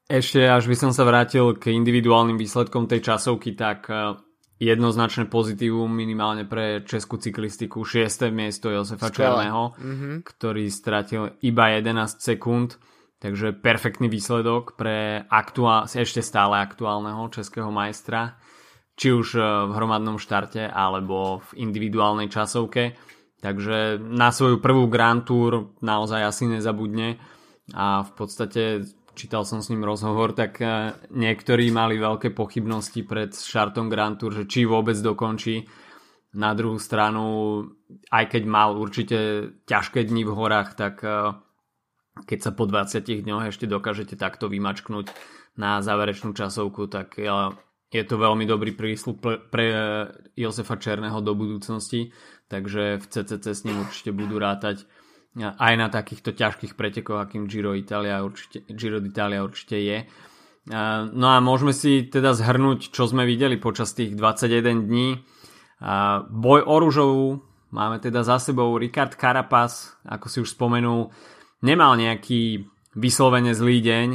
Ešte, 0.04 0.44
až 0.44 0.68
by 0.68 0.76
som 0.76 0.92
sa 0.92 1.08
vrátil 1.08 1.56
k 1.56 1.72
individuálnym 1.72 2.36
výsledkom 2.36 2.92
tej 2.92 3.08
časovky, 3.08 3.56
tak 3.56 3.88
e, 3.88 4.20
jednoznačné 4.60 5.32
pozitívum 5.32 5.88
minimálne 5.88 6.44
pre 6.44 6.84
českú 6.84 7.16
cyklistiku. 7.16 7.88
6. 7.88 8.28
miesto 8.36 8.68
Josefa. 8.68 9.08
Černého, 9.08 9.72
mm-hmm. 9.80 10.16
ktorý 10.28 10.68
stratil 10.68 11.40
iba 11.40 11.72
11 11.72 12.20
sekúnd. 12.20 12.76
Takže 13.24 13.56
perfektný 13.56 14.12
výsledok 14.12 14.76
pre 14.76 15.24
aktuál, 15.32 15.88
ešte 15.88 16.20
stále 16.20 16.60
aktuálneho 16.60 17.32
českého 17.32 17.72
majstra, 17.72 18.36
či 19.00 19.16
už 19.16 19.40
e, 19.40 19.42
v 19.42 19.72
hromadnom 19.72 20.20
štarte 20.20 20.68
alebo 20.68 21.40
v 21.48 21.64
individuálnej 21.64 22.28
časovke. 22.28 23.00
Takže 23.40 24.04
na 24.04 24.36
svoju 24.36 24.60
prvú 24.60 24.92
Grand 24.92 25.24
Tour 25.24 25.80
naozaj 25.80 26.28
asi 26.28 26.52
nezabudne 26.52 27.20
a 27.72 28.04
v 28.04 28.12
podstate 28.16 28.84
čítal 29.14 29.46
som 29.46 29.62
s 29.62 29.70
ním 29.70 29.86
rozhovor, 29.86 30.34
tak 30.34 30.60
e, 30.60 30.94
niektorí 31.14 31.70
mali 31.70 31.98
veľké 31.98 32.34
pochybnosti 32.34 33.06
pred 33.06 33.34
štartom 33.34 33.88
Grand 33.88 34.18
Tour, 34.18 34.34
že 34.34 34.50
či 34.50 34.66
vôbec 34.66 34.98
dokončí. 34.98 35.66
Na 36.34 36.58
druhú 36.58 36.82
stranu, 36.82 37.24
aj 38.10 38.26
keď 38.34 38.44
mal 38.50 38.74
určite 38.74 39.18
ťažké 39.70 40.10
dni 40.10 40.26
v 40.26 40.34
horách, 40.34 40.74
tak 40.74 41.06
e, 41.06 41.38
keď 42.26 42.40
sa 42.42 42.52
po 42.54 42.66
20 42.66 43.06
dňoch 43.06 43.50
ešte 43.50 43.70
dokážete 43.70 44.18
takto 44.18 44.50
vymačknúť 44.50 45.10
na 45.58 45.82
záverečnú 45.82 46.34
časovku, 46.34 46.90
tak 46.90 47.18
je 47.94 48.04
to 48.06 48.16
veľmi 48.18 48.46
dobrý 48.50 48.74
prísľub 48.74 49.50
pre 49.54 49.66
Josefa 50.34 50.82
Černého 50.82 51.22
do 51.22 51.38
budúcnosti, 51.38 52.10
takže 52.50 53.02
v 53.02 53.06
CCC 53.06 53.46
s 53.54 53.66
ním 53.66 53.86
určite 53.86 54.10
budú 54.14 54.42
rátať 54.42 54.86
aj 55.34 55.74
na 55.78 55.90
takýchto 55.90 56.38
ťažkých 56.38 56.78
pretekoch, 56.78 57.18
akým 57.18 57.50
Giro, 57.50 57.74
Italia 57.74 58.22
určite, 58.22 58.62
určite 58.70 59.78
je. 59.82 60.06
No 61.14 61.28
a 61.34 61.42
môžeme 61.44 61.74
si 61.74 62.06
teda 62.08 62.38
zhrnúť, 62.38 62.94
čo 62.94 63.10
sme 63.10 63.26
videli 63.26 63.58
počas 63.58 63.98
tých 63.98 64.14
21 64.16 64.88
dní. 64.88 65.20
Boj 66.30 66.62
o 66.64 66.76
rúžovú 66.80 67.28
máme 67.74 67.98
teda 67.98 68.22
za 68.22 68.38
sebou 68.38 68.78
Ricard 68.78 69.18
Carapaz, 69.18 69.98
ako 70.06 70.26
si 70.30 70.38
už 70.46 70.54
spomenul, 70.54 71.10
nemal 71.66 71.98
nejaký 71.98 72.70
vyslovene 72.94 73.58
zlý 73.58 73.82
deň. 73.82 74.10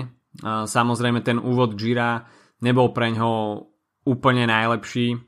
Samozrejme 0.70 1.20
ten 1.26 1.42
úvod 1.42 1.74
Gira 1.74 2.24
nebol 2.62 2.94
pre 2.94 3.10
ňo 3.10 3.66
úplne 4.06 4.46
najlepší 4.46 5.18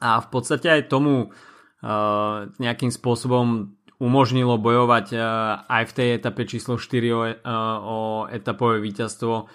a 0.00 0.18
v 0.24 0.28
podstate 0.32 0.72
aj 0.72 0.88
tomu 0.88 1.30
nejakým 2.56 2.90
spôsobom 2.90 3.76
umožnilo 4.02 4.58
bojovať 4.58 5.14
aj 5.70 5.82
v 5.86 5.92
tej 5.94 6.08
etape 6.18 6.42
číslo 6.42 6.74
4 6.74 6.90
o, 7.14 7.22
o 7.86 7.98
etapové 8.26 8.82
víťazstvo. 8.82 9.46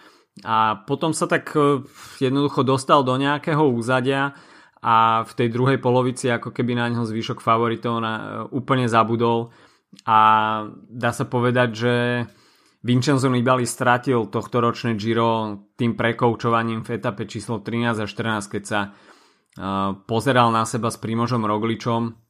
A 0.48 0.88
potom 0.88 1.12
sa 1.12 1.28
tak 1.28 1.52
e, 1.58 1.84
jednoducho 2.22 2.62
dostal 2.62 3.02
do 3.02 3.18
nejakého 3.18 3.66
úzadia 3.68 4.38
a 4.80 5.26
v 5.26 5.32
tej 5.34 5.50
druhej 5.50 5.82
polovici 5.82 6.30
ako 6.30 6.54
keby 6.54 6.78
na 6.78 6.94
ňo 6.94 7.10
zvyšok 7.10 7.42
favoritov 7.42 7.98
na, 7.98 8.14
e, 8.14 8.24
úplne 8.54 8.86
zabudol. 8.86 9.50
A 10.06 10.20
dá 10.88 11.10
sa 11.10 11.26
povedať, 11.26 11.70
že 11.74 11.94
Vincenzo 12.86 13.34
Nibali 13.34 13.66
stratil 13.66 14.30
tohto 14.30 14.62
ročné 14.62 14.94
Giro 14.94 15.66
tým 15.74 15.98
prekoučovaním 15.98 16.86
v 16.86 17.02
etape 17.02 17.26
číslo 17.26 17.60
13 17.66 18.06
a 18.06 18.06
14, 18.06 18.54
keď 18.54 18.64
sa 18.64 18.80
pozeral 20.06 20.54
na 20.54 20.70
seba 20.70 20.94
s 20.94 21.02
Primožom 21.02 21.42
Rogličom 21.42 22.27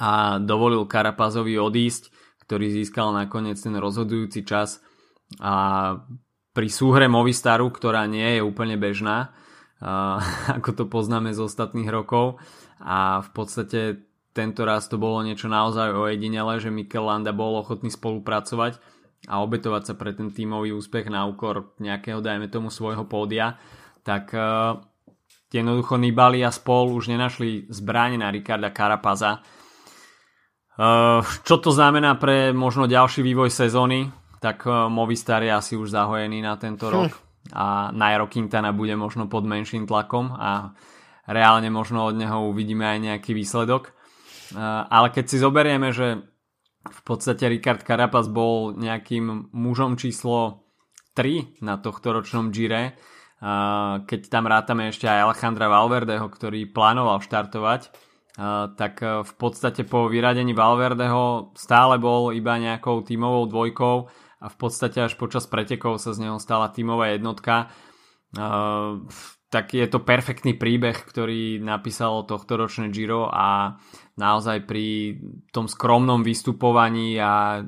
a 0.00 0.42
dovolil 0.42 0.84
Karapazovi 0.88 1.58
odísť, 1.58 2.10
ktorý 2.46 2.70
získal 2.70 3.14
nakoniec 3.14 3.58
ten 3.58 3.74
rozhodujúci 3.76 4.46
čas 4.46 4.82
a 5.42 5.94
pri 6.56 6.68
súhre 6.72 7.10
Movistaru, 7.10 7.68
ktorá 7.68 8.08
nie 8.08 8.38
je 8.38 8.40
úplne 8.40 8.80
bežná, 8.80 9.36
ako 10.56 10.70
to 10.72 10.84
poznáme 10.88 11.34
z 11.36 11.40
ostatných 11.44 11.90
rokov 11.92 12.40
a 12.80 13.20
v 13.20 13.30
podstate 13.32 13.80
tento 14.36 14.68
raz 14.68 14.84
to 14.88 15.00
bolo 15.00 15.24
niečo 15.24 15.48
naozaj 15.48 15.96
ojedinele, 15.96 16.60
že 16.60 16.68
Mikel 16.68 17.08
Landa 17.08 17.32
bol 17.32 17.56
ochotný 17.56 17.88
spolupracovať 17.88 18.76
a 19.32 19.40
obetovať 19.40 19.82
sa 19.88 19.94
pre 19.96 20.12
ten 20.12 20.28
tímový 20.28 20.76
úspech 20.76 21.08
na 21.08 21.24
úkor 21.24 21.72
nejakého, 21.80 22.20
dajme 22.20 22.52
tomu, 22.52 22.68
svojho 22.68 23.08
pódia, 23.08 23.56
tak 24.04 24.36
uh, 24.36 24.76
jednoducho 25.48 25.96
Nibali 25.96 26.44
a 26.44 26.52
spol 26.52 26.92
už 26.92 27.08
nenašli 27.08 27.72
zbraň 27.72 28.20
na 28.20 28.28
Ricarda 28.28 28.70
Carapaza. 28.70 29.40
Uh, 30.76 31.24
čo 31.44 31.56
to 31.56 31.72
znamená 31.72 32.20
pre 32.20 32.52
možno 32.52 32.84
ďalší 32.84 33.24
vývoj 33.24 33.48
sezóny? 33.48 34.12
Tak 34.44 34.68
uh, 34.68 34.92
Movistar 34.92 35.40
je 35.40 35.52
asi 35.52 35.72
už 35.72 35.88
zahojený 35.88 36.44
na 36.44 36.60
tento 36.60 36.92
rok 36.92 37.16
hm. 37.16 37.20
a 37.56 37.64
Nairo 37.96 38.28
Quintana 38.28 38.76
bude 38.76 38.92
možno 38.92 39.24
pod 39.24 39.48
menším 39.48 39.88
tlakom 39.88 40.36
a 40.36 40.76
reálne 41.26 41.68
možno 41.68 42.06
od 42.06 42.14
neho 42.14 42.46
uvidíme 42.46 42.86
aj 42.86 42.98
nejaký 43.02 43.34
výsledok. 43.34 43.96
Eh, 44.54 44.58
ale 44.86 45.10
keď 45.10 45.24
si 45.26 45.36
zoberieme, 45.42 45.90
že 45.90 46.22
v 46.86 47.00
podstate 47.02 47.50
Ricard 47.50 47.82
Carapaz 47.82 48.30
bol 48.30 48.78
nejakým 48.78 49.50
mužom 49.50 49.98
číslo 49.98 50.70
3 51.18 51.58
na 51.66 51.82
tohto 51.82 52.14
ročnom 52.14 52.54
Gire, 52.54 52.94
eh, 52.94 53.92
keď 54.06 54.20
tam 54.30 54.46
rátame 54.46 54.94
ešte 54.94 55.10
aj 55.10 55.34
Alejandra 55.34 55.66
Valverdeho, 55.66 56.30
ktorý 56.30 56.70
plánoval 56.70 57.18
štartovať, 57.26 57.90
eh, 57.90 57.92
tak 58.76 59.00
v 59.00 59.32
podstate 59.40 59.88
po 59.88 60.12
vyradení 60.12 60.52
Valverdeho 60.52 61.56
stále 61.56 61.96
bol 61.96 62.36
iba 62.36 62.60
nejakou 62.60 63.00
tímovou 63.00 63.48
dvojkou 63.48 63.96
a 64.44 64.46
v 64.52 64.56
podstate 64.60 65.00
až 65.00 65.16
počas 65.16 65.48
pretekov 65.48 65.96
sa 65.96 66.12
z 66.12 66.28
neho 66.28 66.36
stala 66.36 66.68
tímová 66.68 67.16
jednotka. 67.16 67.72
Tak 69.46 69.66
je 69.72 69.86
to 69.88 70.04
perfektný 70.04 70.52
príbeh, 70.52 70.92
ktorý 70.92 71.64
napísalo 71.64 72.28
tohto 72.28 72.60
ročné 72.60 72.92
Giro 72.92 73.32
a 73.32 73.80
naozaj 74.20 74.68
pri 74.68 75.16
tom 75.48 75.64
skromnom 75.64 76.20
vystupovaní 76.20 77.16
a 77.16 77.64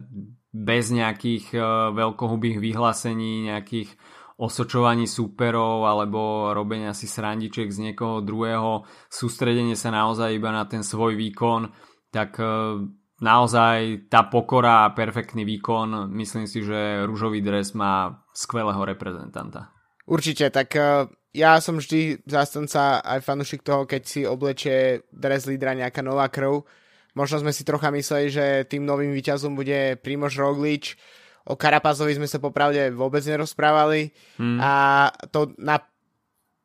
bez 0.52 0.92
nejakých 0.92 1.57
veľkohubých 1.96 2.61
vyhlásení, 2.61 3.48
nejakých 3.48 3.96
osočovaní 4.38 5.11
súperov 5.11 5.85
alebo 5.85 6.51
robenia 6.55 6.94
si 6.94 7.11
srandiček 7.11 7.74
z 7.74 7.90
niekoho 7.90 8.22
druhého, 8.22 8.87
sústredenie 9.11 9.74
sa 9.74 9.90
naozaj 9.90 10.31
iba 10.31 10.55
na 10.55 10.64
ten 10.70 10.87
svoj 10.87 11.18
výkon, 11.18 11.74
tak 12.14 12.38
uh, 12.38 12.79
naozaj 13.18 14.07
tá 14.07 14.31
pokora 14.31 14.87
a 14.87 14.94
perfektný 14.94 15.42
výkon, 15.42 16.14
myslím 16.14 16.46
si, 16.46 16.62
že 16.62 17.03
rúžový 17.03 17.42
dres 17.42 17.74
má 17.74 18.22
skvelého 18.31 18.81
reprezentanta. 18.87 19.74
Určite, 20.07 20.48
tak 20.55 20.72
uh 20.79 21.11
ja 21.37 21.61
som 21.61 21.77
vždy 21.77 22.24
zástanca 22.24 23.05
aj 23.05 23.20
fanúšik 23.20 23.61
toho, 23.61 23.85
keď 23.85 24.03
si 24.03 24.24
oblečie 24.24 25.05
dres 25.12 25.44
lídra 25.44 25.77
nejaká 25.77 26.01
nová 26.01 26.27
krv. 26.33 26.64
Možno 27.12 27.42
sme 27.42 27.53
si 27.53 27.62
trocha 27.62 27.92
mysleli, 27.92 28.27
že 28.33 28.44
tým 28.66 28.83
novým 28.83 29.12
výťazom 29.12 29.53
bude 29.53 29.98
Primož 30.01 30.38
Roglič. 30.38 30.96
O 31.48 31.56
Karapazovi 31.56 32.12
sme 32.20 32.28
sa 32.28 32.37
popravde 32.37 32.92
vôbec 32.92 33.24
nerozprávali. 33.24 34.12
Hmm. 34.37 34.61
A 34.61 34.72
to, 35.32 35.56
na, 35.56 35.80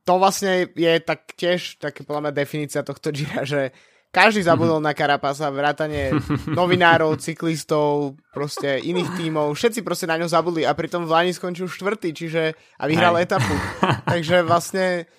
to 0.03 0.19
vlastne 0.19 0.67
je 0.75 0.93
tak 0.99 1.31
tiež 1.39 1.79
také 1.79 2.03
podľa 2.03 2.29
mňa 2.29 2.33
definícia 2.35 2.83
tohto 2.83 3.15
Gira, 3.15 3.47
že 3.47 3.71
každý 4.13 4.45
zabudol 4.45 4.77
mm-hmm. 4.77 4.93
na 4.93 4.99
Karapasa, 4.99 5.49
vrátane 5.49 6.13
novinárov, 6.59 7.17
cyklistov, 7.17 8.13
proste 8.29 8.77
iných 8.77 9.17
tímov. 9.17 9.57
Všetci 9.57 9.81
proste 9.81 10.05
na 10.05 10.21
ňo 10.21 10.29
zabudli 10.29 10.69
a 10.69 10.77
pritom 10.77 11.09
v 11.09 11.13
Lani 11.17 11.33
skončil 11.33 11.65
štvrtý, 11.65 12.13
čiže 12.13 12.53
a 12.77 12.83
vyhral 12.85 13.17
Hej. 13.17 13.25
etapu. 13.25 13.55
Takže 14.13 14.45
vlastne 14.45 15.09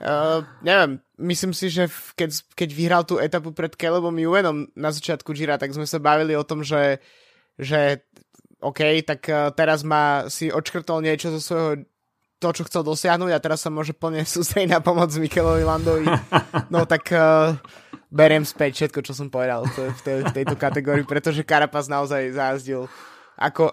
uh, 0.00 0.40
neviem, 0.64 0.96
myslím 1.28 1.52
si, 1.52 1.68
že 1.68 1.92
keď, 2.16 2.56
keď 2.56 2.68
vyhral 2.72 3.02
tú 3.04 3.20
etapu 3.20 3.52
pred 3.52 3.76
Calebom 3.76 4.16
Juvenom 4.16 4.64
na 4.72 4.96
začiatku 4.96 5.36
Gira, 5.36 5.60
tak 5.60 5.76
sme 5.76 5.84
sa 5.84 6.00
bavili 6.00 6.32
o 6.32 6.46
tom, 6.46 6.64
že, 6.64 7.04
že 7.60 8.00
OK, 8.58 8.80
tak 9.06 9.20
uh, 9.30 9.54
teraz 9.54 9.86
má 9.86 10.26
si 10.26 10.50
odškrtol 10.50 11.06
niečo 11.06 11.30
zo 11.38 11.40
svojho 11.40 11.86
to, 12.38 12.54
čo 12.54 12.62
chcel 12.70 12.86
dosiahnuť 12.86 13.30
a 13.34 13.42
teraz 13.42 13.66
sa 13.66 13.70
môže 13.70 13.94
plne 13.94 14.22
sústrediť 14.28 14.78
na 14.78 14.80
pomoc 14.82 15.10
Mikelovi 15.14 15.64
Landovi. 15.66 16.06
No 16.74 16.84
tak 16.84 17.10
uh, 17.14 17.56
beriem 18.10 18.44
späť 18.44 18.84
všetko, 18.84 19.00
čo 19.02 19.12
som 19.14 19.28
povedal 19.32 19.64
v, 19.66 20.00
tej, 20.04 20.18
v 20.26 20.32
tejto 20.32 20.56
kategórii, 20.58 21.06
pretože 21.06 21.46
Karapaz 21.46 21.88
naozaj 21.88 22.34
zájazdil 22.34 22.86
ako 23.38 23.72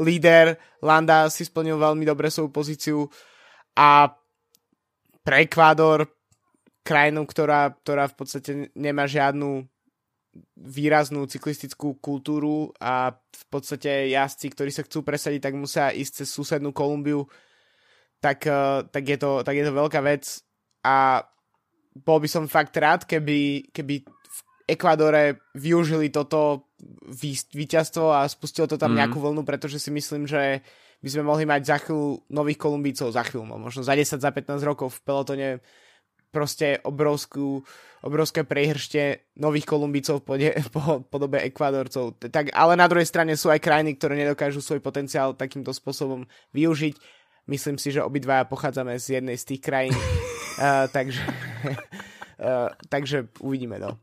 líder. 0.00 0.60
Landa 0.84 1.32
si 1.32 1.46
splnil 1.48 1.80
veľmi 1.80 2.04
dobre 2.04 2.28
svoju 2.28 2.50
pozíciu 2.52 2.98
a 3.72 4.10
pre 5.26 5.48
Ekvádor 5.48 6.06
krajinu, 6.86 7.26
ktorá, 7.26 7.74
ktorá 7.82 8.06
v 8.06 8.14
podstate 8.14 8.50
nemá 8.78 9.10
žiadnu 9.10 9.66
výraznú 10.56 11.28
cyklistickú 11.28 11.98
kultúru 12.00 12.72
a 12.80 13.14
v 13.14 13.44
podstate 13.48 14.10
jazdci, 14.12 14.52
ktorí 14.52 14.70
sa 14.72 14.84
chcú 14.84 15.04
presadiť, 15.06 15.40
tak 15.40 15.54
musia 15.54 15.94
ísť 15.94 16.22
cez 16.22 16.28
susednú 16.32 16.72
Kolumbiu. 16.72 17.28
Tak, 18.20 18.38
uh, 18.48 18.84
tak, 18.88 19.04
je 19.04 19.18
to, 19.20 19.44
tak 19.44 19.54
je 19.54 19.64
to 19.64 19.72
veľká 19.72 20.00
vec. 20.00 20.40
A 20.86 21.24
bol 21.96 22.18
by 22.20 22.28
som 22.28 22.50
fakt 22.50 22.76
rád, 22.76 23.08
keby, 23.08 23.72
keby 23.72 24.04
v 24.04 24.40
Ekvádore 24.68 25.40
využili 25.56 26.12
toto 26.12 26.68
víťazstvo 27.54 28.12
a 28.12 28.28
spustilo 28.28 28.68
to 28.68 28.76
tam 28.76 28.92
mm. 28.92 28.98
nejakú 29.00 29.18
vlnu, 29.22 29.42
pretože 29.46 29.80
si 29.80 29.88
myslím, 29.94 30.28
že 30.28 30.60
by 31.00 31.08
sme 31.08 31.24
mohli 31.24 31.44
mať 31.44 31.62
za 31.64 31.76
chvíľu 31.80 32.24
nových 32.32 32.58
Kolumbícov, 32.60 33.12
za 33.12 33.22
chvíľu, 33.24 33.56
možno 33.56 33.84
za 33.84 33.94
10, 33.94 34.20
za 34.20 34.30
15 34.32 34.60
rokov 34.64 34.96
v 34.96 35.00
pelotone 35.04 35.48
proste 36.36 36.76
obrovskú, 36.84 37.64
obrovské 38.04 38.44
prehršte 38.44 39.32
nových 39.40 39.64
Kolumbicov 39.64 40.20
po, 40.20 40.36
po 40.76 41.00
podobe 41.08 41.40
Ekvadorcov. 41.48 42.20
Tak, 42.20 42.52
ale 42.52 42.76
na 42.76 42.84
druhej 42.84 43.08
strane 43.08 43.32
sú 43.40 43.48
aj 43.48 43.64
krajiny, 43.64 43.96
ktoré 43.96 44.20
nedokážu 44.20 44.60
svoj 44.60 44.84
potenciál 44.84 45.32
takýmto 45.32 45.72
spôsobom 45.72 46.28
využiť. 46.52 47.00
Myslím 47.48 47.80
si, 47.80 47.88
že 47.88 48.04
obidvaja 48.04 48.44
pochádzame 48.44 49.00
z 49.00 49.22
jednej 49.22 49.40
z 49.40 49.44
tých 49.48 49.62
krajín. 49.64 49.96
uh, 50.60 50.84
takže, 50.92 51.24
uh, 52.44 52.68
takže 52.92 53.32
uvidíme, 53.40 53.80
no. 53.80 53.96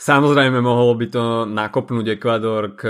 Samozrejme, 0.00 0.64
mohol 0.64 0.96
by 0.96 1.06
to 1.12 1.24
nakopnúť 1.44 2.16
Ekvador 2.16 2.72
k 2.72 2.82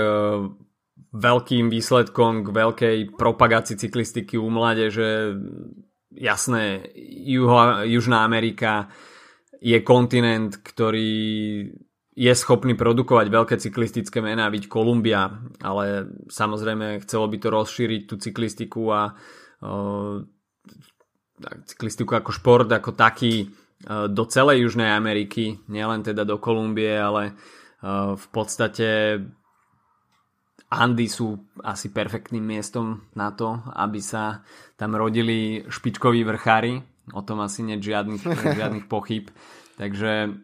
veľkým 1.15 1.71
výsledkom, 1.71 2.43
k 2.43 2.49
veľkej 2.51 2.97
propagácii 3.15 3.79
cyklistiky 3.79 4.35
u 4.35 4.47
mládeže. 4.51 5.39
Jasné, 6.15 6.87
Juho, 7.27 7.83
Južná 7.83 8.23
Amerika 8.23 8.87
je 9.59 9.75
kontinent, 9.83 10.55
ktorý 10.63 11.11
je 12.15 12.31
schopný 12.31 12.79
produkovať 12.79 13.27
veľké 13.27 13.55
cyklistické 13.59 14.23
mená, 14.23 14.47
byť 14.47 14.71
Kolumbia, 14.71 15.35
ale 15.59 16.07
samozrejme 16.31 17.03
chcelo 17.03 17.27
by 17.27 17.37
to 17.43 17.47
rozšíriť 17.51 18.01
tú 18.07 18.15
cyklistiku 18.15 18.81
a 18.95 19.01
uh, 19.11 20.23
cyklistiku 21.67 22.15
ako 22.15 22.31
šport, 22.31 22.71
ako 22.71 22.95
taký 22.95 23.51
uh, 23.51 24.07
do 24.07 24.23
celej 24.31 24.63
Južnej 24.63 24.95
Ameriky, 24.95 25.59
nielen 25.67 26.07
teda 26.07 26.23
do 26.23 26.39
Kolumbie, 26.39 26.95
ale 26.95 27.35
uh, 27.35 28.15
v 28.15 28.25
podstate 28.31 29.19
Andy 30.75 31.07
sú 31.07 31.39
asi 31.63 31.89
perfektným 31.89 32.43
miestom 32.43 33.07
na 33.15 33.31
to, 33.31 33.63
aby 33.75 34.03
sa 34.03 34.43
tam 34.75 34.93
rodili 34.95 35.63
špičkoví 35.67 36.27
vrchári. 36.27 36.83
O 37.13 37.21
tom 37.21 37.39
asi 37.39 37.63
nie 37.63 37.79
žiadnych, 37.79 38.23
žiadnych 38.59 38.85
pochyb. 38.91 39.31
Takže 39.79 40.35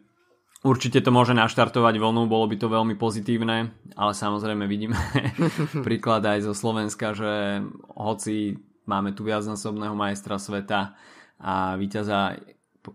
určite 0.64 1.04
to 1.04 1.10
môže 1.10 1.36
naštartovať 1.36 1.94
vlnu, 1.98 2.28
bolo 2.28 2.46
by 2.48 2.56
to 2.56 2.68
veľmi 2.70 2.94
pozitívne, 2.96 3.72
ale 3.96 4.12
samozrejme 4.12 4.64
vidíme 4.68 4.96
príklad 5.86 6.24
aj 6.24 6.48
zo 6.48 6.54
Slovenska, 6.54 7.12
že 7.12 7.64
hoci 7.92 8.56
máme 8.86 9.14
tu 9.14 9.22
viacnásobného 9.26 9.94
majstra 9.94 10.36
sveta 10.38 10.94
a 11.42 11.74
víťaza 11.76 12.38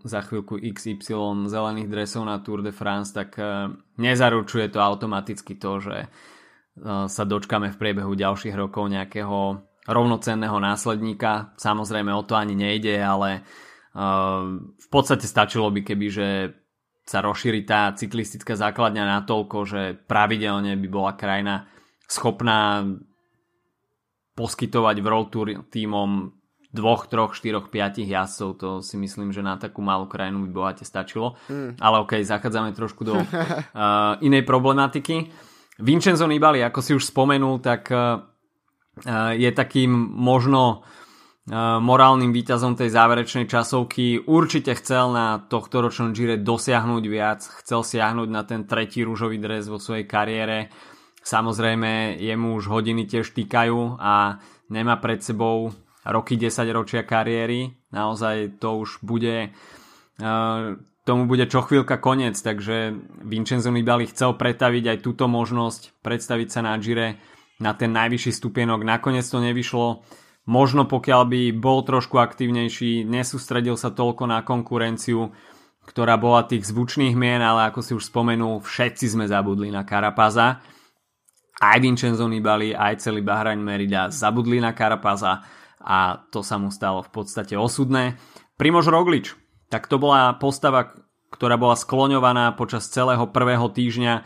za 0.04 0.20
chvíľku 0.20 0.60
XY 0.60 1.48
zelených 1.48 1.88
dresov 1.88 2.28
na 2.28 2.36
Tour 2.44 2.60
de 2.60 2.72
France, 2.76 3.12
tak 3.16 3.40
eh, 3.40 3.72
nezaručuje 3.96 4.68
to 4.68 4.78
automaticky 4.84 5.56
to, 5.56 5.80
že 5.80 5.96
sa 6.84 7.22
dočkame 7.26 7.70
v 7.72 7.80
priebehu 7.80 8.14
ďalších 8.14 8.54
rokov 8.54 8.90
nejakého 8.90 9.62
rovnocenného 9.88 10.58
následníka. 10.60 11.56
Samozrejme 11.56 12.12
o 12.12 12.22
to 12.22 12.36
ani 12.36 12.52
nejde, 12.58 12.98
ale 13.00 13.42
v 14.76 14.88
podstate 14.92 15.24
stačilo 15.24 15.72
by 15.72 15.80
keby, 15.82 16.06
že 16.12 16.28
sa 17.08 17.24
rozšíri 17.24 17.64
tá 17.64 17.96
cyklistická 17.96 18.52
základňa 18.52 19.24
natoľko, 19.24 19.56
že 19.64 19.82
pravidelne 19.96 20.76
by 20.76 20.88
bola 20.92 21.16
krajina 21.16 21.64
schopná 22.04 22.84
poskytovať 24.36 24.96
v 25.00 25.04
World 25.08 25.28
Tour 25.32 25.48
týmom 25.72 26.36
dvoch, 26.68 27.08
troch, 27.08 27.32
štyroch, 27.32 27.72
piatich 27.72 28.06
jazdcov, 28.06 28.50
to 28.60 28.68
si 28.84 29.00
myslím, 29.00 29.32
že 29.32 29.40
na 29.40 29.56
takú 29.56 29.80
malú 29.80 30.04
krajinu 30.04 30.44
by 30.44 30.50
bohate 30.52 30.84
stačilo. 30.84 31.40
Mm. 31.48 31.80
Ale 31.80 31.96
okej, 32.04 32.22
okay, 32.22 32.28
zachádzame 32.28 32.76
trošku 32.76 33.08
do 33.08 33.16
uh, 33.16 33.24
inej 34.20 34.44
problematiky. 34.44 35.32
Vincenzo 35.78 36.26
Nibali, 36.26 36.58
ako 36.58 36.80
si 36.82 36.90
už 36.90 37.06
spomenul, 37.06 37.62
tak 37.62 37.86
eh, 37.94 38.18
eh, 39.06 39.32
je 39.38 39.50
takým 39.54 39.94
možno 39.94 40.82
eh, 40.82 41.54
morálnym 41.78 42.34
výťazom 42.34 42.74
tej 42.74 42.90
záverečnej 42.90 43.46
časovky. 43.46 44.26
Určite 44.26 44.74
chcel 44.74 45.14
na 45.14 45.38
tohto 45.38 45.78
ročnom 45.78 46.10
Gire 46.10 46.42
dosiahnuť 46.42 47.04
viac, 47.06 47.46
chcel 47.62 47.86
siahnuť 47.86 48.28
na 48.28 48.42
ten 48.42 48.66
tretí 48.66 49.06
rúžový 49.06 49.38
dres 49.38 49.70
vo 49.70 49.78
svojej 49.78 50.10
kariére. 50.10 50.74
Samozrejme, 51.22 52.18
jemu 52.18 52.58
už 52.58 52.66
hodiny 52.66 53.06
tiež 53.06 53.30
týkajú 53.36 54.00
a 54.00 54.42
nemá 54.74 54.98
pred 54.98 55.22
sebou 55.22 55.70
roky 56.02 56.40
10 56.40 56.64
ročia 56.74 57.04
kariéry. 57.04 57.70
Naozaj 57.92 58.58
to 58.58 58.80
už 58.80 59.04
bude 59.04 59.52
tomu 61.08 61.24
bude 61.24 61.48
čo 61.48 61.64
chvíľka 61.64 61.96
koniec, 61.96 62.36
takže 62.36 62.92
Vincenzo 63.24 63.72
Nibali 63.72 64.04
chcel 64.04 64.36
pretaviť 64.36 64.84
aj 64.92 64.98
túto 65.00 65.24
možnosť, 65.24 66.04
predstaviť 66.04 66.48
sa 66.52 66.60
na 66.60 66.76
Gire 66.76 67.16
na 67.56 67.72
ten 67.72 67.96
najvyšší 67.96 68.36
stupienok, 68.36 68.84
nakoniec 68.84 69.24
to 69.24 69.40
nevyšlo. 69.40 70.04
Možno 70.44 70.84
pokiaľ 70.84 71.22
by 71.24 71.40
bol 71.56 71.80
trošku 71.80 72.20
aktívnejší, 72.20 73.08
nesústredil 73.08 73.80
sa 73.80 73.88
toľko 73.88 74.28
na 74.28 74.44
konkurenciu, 74.44 75.32
ktorá 75.88 76.20
bola 76.20 76.44
tých 76.44 76.68
zvučných 76.68 77.16
mien, 77.16 77.40
ale 77.40 77.72
ako 77.72 77.80
si 77.80 77.92
už 77.96 78.12
spomenul, 78.12 78.60
všetci 78.60 79.16
sme 79.16 79.24
zabudli 79.24 79.72
na 79.72 79.88
Karapaza. 79.88 80.60
Aj 81.58 81.78
Vincenzo 81.80 82.28
Nibali, 82.28 82.76
aj 82.76 83.08
celý 83.08 83.24
Bahrain 83.24 83.64
Merida 83.64 84.12
zabudli 84.12 84.60
na 84.60 84.76
Karapaza 84.76 85.40
a 85.80 86.20
to 86.28 86.44
sa 86.44 86.60
mu 86.60 86.68
stalo 86.68 87.00
v 87.00 87.10
podstate 87.10 87.56
osudné. 87.56 88.20
Primož 88.60 88.92
Roglič, 88.92 89.47
tak 89.68 89.86
to 89.86 90.00
bola 90.00 90.32
postava, 90.36 90.96
ktorá 91.28 91.60
bola 91.60 91.76
skloňovaná 91.76 92.56
počas 92.56 92.88
celého 92.88 93.28
prvého 93.28 93.68
týždňa 93.68 94.24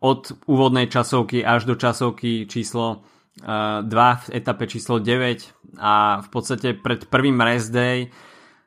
od 0.00 0.34
úvodnej 0.46 0.86
časovky 0.86 1.42
až 1.42 1.66
do 1.66 1.74
časovky 1.74 2.46
číslo 2.46 3.02
2 3.42 3.84
eh, 3.84 4.14
v 4.16 4.26
etape 4.32 4.64
číslo 4.70 5.02
9 5.02 5.76
a 5.82 6.22
v 6.22 6.28
podstate 6.30 6.78
pred 6.78 7.04
prvým 7.10 7.36
rest 7.42 7.74
day 7.74 8.08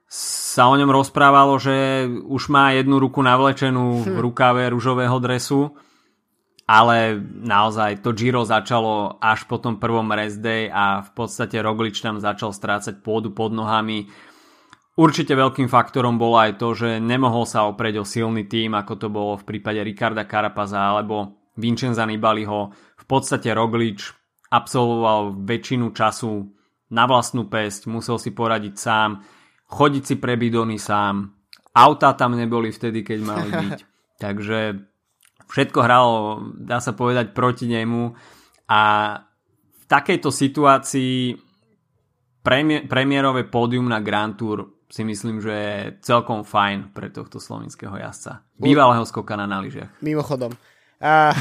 sa 0.09 0.65
o 0.65 0.73
ňom 0.73 0.89
rozprávalo, 0.89 1.61
že 1.61 2.09
už 2.09 2.49
má 2.49 2.73
jednu 2.73 2.97
ruku 2.97 3.21
navlečenú 3.21 4.01
v 4.01 4.07
hm. 4.09 4.17
rukave 4.17 4.65
ružového 4.73 5.21
dresu, 5.21 5.69
ale 6.65 7.17
naozaj 7.45 8.01
to 8.01 8.13
Giro 8.13 8.41
začalo 8.41 9.21
až 9.21 9.45
po 9.45 9.61
tom 9.61 9.77
prvom 9.77 10.09
rest 10.13 10.41
day 10.41 10.69
a 10.69 11.05
v 11.05 11.09
podstate 11.13 11.61
Roglič 11.61 12.01
tam 12.01 12.17
začal 12.17 12.53
strácať 12.53 13.05
pôdu 13.05 13.33
pod 13.33 13.53
nohami 13.53 14.09
Určite 14.99 15.31
veľkým 15.31 15.71
faktorom 15.71 16.19
bolo 16.19 16.35
aj 16.43 16.59
to, 16.59 16.75
že 16.75 16.99
nemohol 16.99 17.47
sa 17.47 17.63
oprieť 17.71 18.03
o 18.03 18.05
silný 18.05 18.51
tým, 18.51 18.75
ako 18.75 18.93
to 18.99 19.07
bolo 19.07 19.39
v 19.39 19.47
prípade 19.47 19.79
Ricarda 19.79 20.27
Carapaza 20.27 20.91
alebo 20.91 21.47
Vincenza 21.55 22.03
Nibaliho. 22.03 22.75
V 22.99 23.05
podstate 23.07 23.55
Roglič 23.55 24.11
absolvoval 24.51 25.39
väčšinu 25.39 25.95
času 25.95 26.51
na 26.91 27.07
vlastnú 27.07 27.47
pesť, 27.47 27.87
musel 27.87 28.19
si 28.19 28.35
poradiť 28.35 28.75
sám, 28.75 29.23
chodiť 29.71 30.03
si 30.03 30.15
pre 30.19 30.35
bidony 30.35 30.75
sám, 30.75 31.31
autá 31.71 32.11
tam 32.19 32.35
neboli 32.35 32.67
vtedy, 32.67 32.99
keď 32.99 33.19
mali 33.23 33.49
byť. 33.63 33.79
Takže 34.19 34.59
všetko 35.47 35.79
hralo, 35.79 36.43
dá 36.59 36.83
sa 36.83 36.91
povedať, 36.91 37.31
proti 37.31 37.71
nemu 37.71 38.19
a 38.67 38.81
v 39.79 39.83
takejto 39.87 40.27
situácii 40.27 41.39
premiérové 42.91 43.47
pódium 43.47 43.87
na 43.87 44.03
Grand 44.03 44.35
Tour 44.35 44.78
si 44.89 45.05
myslím, 45.05 45.37
že 45.37 45.53
je 45.53 45.77
celkom 46.01 46.41
fajn 46.41 46.91
pre 46.97 47.13
tohto 47.13 47.37
slovenského 47.37 47.93
jazdca. 47.93 48.41
Bývalého 48.57 49.05
skokana 49.05 49.45
na 49.45 49.61
lyžiach. 49.61 50.01
Mimochodom. 50.01 50.57
Uh, 50.97 51.31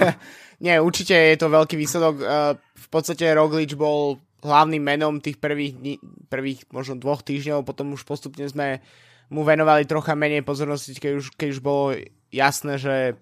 nie, 0.64 0.74
určite 0.82 1.14
je 1.14 1.38
to 1.38 1.46
veľký 1.48 1.78
výsledok. 1.78 2.14
Uh, 2.18 2.58
v 2.58 2.88
podstate 2.90 3.30
Roglič 3.30 3.78
bol 3.78 4.18
hlavným 4.42 4.82
menom 4.82 5.22
tých 5.22 5.38
prvých, 5.38 5.72
dní, 5.78 5.94
prvých 6.26 6.66
možno 6.74 6.98
dvoch 6.98 7.22
týždňov, 7.22 7.62
potom 7.62 7.94
už 7.94 8.02
postupne 8.02 8.42
sme 8.50 8.82
mu 9.30 9.46
venovali 9.46 9.86
trocha 9.86 10.18
menej 10.18 10.42
pozornosti, 10.42 10.96
keď 10.98 11.12
už, 11.22 11.26
keď 11.38 11.48
už 11.54 11.60
bolo 11.62 11.94
jasné, 12.34 12.76
že 12.76 13.14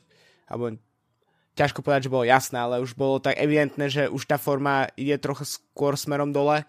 alebo 0.49 0.81
ťažko 1.59 1.85
povedať, 1.85 2.09
že 2.09 2.15
bolo 2.15 2.25
jasné, 2.25 2.57
ale 2.57 2.81
už 2.81 2.97
bolo 2.97 3.21
tak 3.21 3.37
evidentné, 3.37 3.91
že 3.93 4.09
už 4.09 4.25
tá 4.25 4.41
forma 4.41 4.89
ide 4.97 5.21
trocha 5.21 5.45
skôr 5.45 5.99
smerom 5.99 6.33
dole. 6.33 6.65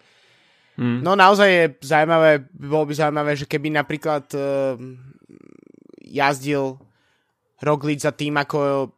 Mm. 0.80 1.04
No 1.04 1.12
naozaj 1.12 1.48
je 1.52 1.64
zaujímavé, 1.84 2.48
bolo 2.56 2.88
by 2.88 2.94
zaujímavé, 2.96 3.36
že 3.36 3.44
keby 3.44 3.68
napríklad 3.68 4.24
uh, 4.32 4.80
jazdil 6.00 6.80
Roglic 7.60 8.00
za 8.00 8.16
tým 8.16 8.40
ako 8.40 8.88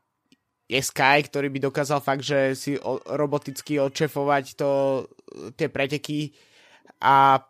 je 0.70 0.78
Sky, 0.78 1.26
ktorý 1.26 1.50
by 1.50 1.58
dokázal 1.68 1.98
fakt, 1.98 2.22
že 2.22 2.54
si 2.54 2.78
o, 2.78 3.02
roboticky 3.18 3.82
odšefovať 3.82 4.44
to, 4.54 4.70
tie 5.58 5.66
preteky 5.66 6.32
a 7.02 7.42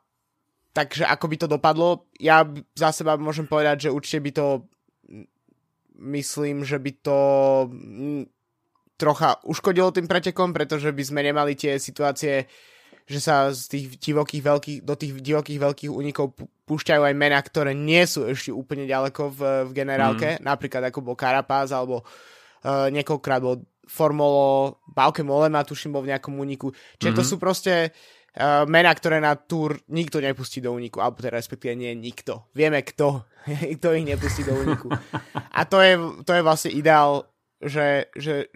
takže 0.73 1.05
ako 1.05 1.27
by 1.29 1.37
to 1.37 1.47
dopadlo, 1.47 2.09
ja 2.16 2.42
za 2.73 2.90
seba 2.90 3.21
môžem 3.21 3.45
povedať, 3.45 3.87
že 3.87 3.95
určite 3.95 4.21
by 4.25 4.33
to 4.33 4.47
myslím, 6.03 6.64
že 6.64 6.81
by 6.81 6.92
to 7.05 7.18
trocha 8.97 9.38
uškodilo 9.45 9.92
tým 9.92 10.09
pretekom, 10.09 10.51
pretože 10.51 10.90
by 10.90 11.03
sme 11.05 11.21
nemali 11.23 11.55
tie 11.55 11.79
situácie, 11.79 12.49
že 13.06 13.20
sa 13.20 13.50
z 13.50 13.62
tých 13.68 13.86
divokých 13.98 14.42
veľkých, 14.42 14.78
do 14.86 14.94
tých 14.94 15.12
divokých 15.18 15.60
veľkých 15.60 15.92
únikov 15.92 16.34
púšťajú 16.66 17.02
aj 17.02 17.14
mená, 17.18 17.38
ktoré 17.42 17.74
nie 17.74 18.02
sú 18.06 18.24
ešte 18.24 18.54
úplne 18.54 18.86
ďaleko 18.86 19.22
v, 19.34 19.40
v 19.68 19.70
generálke, 19.74 20.38
mm. 20.38 20.46
napríklad 20.46 20.88
ako 20.88 20.98
bol 21.02 21.16
Carapaz, 21.18 21.74
alebo 21.74 22.02
uh, 22.02 22.88
niekoľkrát 22.88 23.40
bol 23.42 23.66
Formolo, 23.82 24.78
Bauke 24.86 25.26
Molema, 25.26 25.66
tuším, 25.66 25.98
bol 25.98 26.06
v 26.06 26.14
nejakom 26.14 26.38
úniku. 26.38 26.70
Čiže 26.96 27.12
mm-hmm. 27.12 27.18
to 27.18 27.22
mhm. 27.26 27.28
sú 27.28 27.36
proste 27.36 27.74
uh, 27.90 28.64
mená, 28.64 28.94
ktoré 28.94 29.18
na 29.18 29.34
túr 29.34 29.82
nikto 29.90 30.22
nepustí 30.22 30.62
do 30.62 30.72
úniku, 30.72 31.02
alebo 31.02 31.20
teda 31.20 31.36
respektíve 31.36 31.74
nie 31.74 31.92
nikto. 31.98 32.48
Vieme 32.54 32.80
kto, 32.86 33.26
kto 33.78 33.88
ich 33.98 34.06
nepustí 34.06 34.46
do 34.46 34.54
úniku. 34.54 34.88
A 35.34 35.66
to 35.66 35.82
je, 35.82 35.98
to 36.24 36.32
je 36.32 36.46
vlastne 36.46 36.70
ideál, 36.72 37.26
že, 37.58 38.08
že 38.16 38.48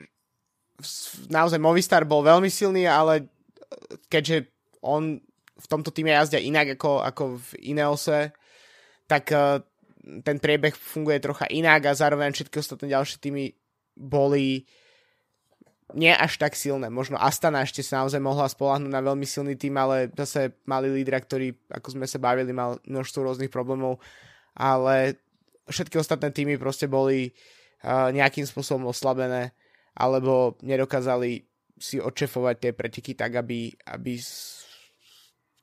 naozaj 1.29 1.61
Movistar 1.61 2.05
bol 2.05 2.25
veľmi 2.25 2.49
silný, 2.49 2.85
ale 2.85 3.29
keďže 4.11 4.51
on 4.85 5.21
v 5.57 5.67
tomto 5.67 5.89
týme 5.89 6.13
jazdia 6.13 6.41
inak 6.43 6.77
ako, 6.77 7.01
ako 7.01 7.23
v 7.41 7.49
Ineose, 7.73 8.37
tak 9.09 9.33
uh, 9.33 9.63
ten 10.23 10.37
priebeh 10.39 10.77
funguje 10.77 11.19
trocha 11.19 11.49
inak 11.49 11.89
a 11.89 11.99
zároveň 11.99 12.37
všetky 12.37 12.61
ostatné 12.61 12.93
ďalšie 12.93 13.19
týmy 13.19 13.57
boli 13.97 14.69
nie 15.95 16.11
až 16.11 16.43
tak 16.43 16.59
silné. 16.59 16.91
Možno 16.91 17.17
Astana 17.17 17.63
ešte 17.63 17.81
sa 17.81 18.03
naozaj 18.03 18.19
mohla 18.19 18.51
spolahnuť 18.51 18.91
na 18.91 19.01
veľmi 19.01 19.23
silný 19.23 19.55
tým, 19.55 19.79
ale 19.79 20.11
zase 20.19 20.59
mali 20.67 20.91
lídra, 20.91 21.23
ktorý, 21.23 21.55
ako 21.71 21.95
sme 21.95 22.07
sa 22.11 22.19
bavili, 22.19 22.51
mal 22.51 22.83
množstvo 22.85 23.23
rôznych 23.23 23.55
problémov, 23.55 24.03
ale 24.59 25.23
všetky 25.71 25.97
ostatné 25.97 26.35
týmy 26.35 26.59
proste 26.59 26.91
boli 26.91 27.31
uh, 27.87 28.11
nejakým 28.11 28.45
spôsobom 28.45 28.91
oslabené 28.91 29.55
alebo 29.97 30.59
nedokázali 30.61 31.49
si 31.77 32.01
odšefovať 32.01 32.57
tie 32.57 32.73
preteky 32.73 33.13
tak, 33.13 33.37
aby, 33.37 33.73
aby 33.89 34.17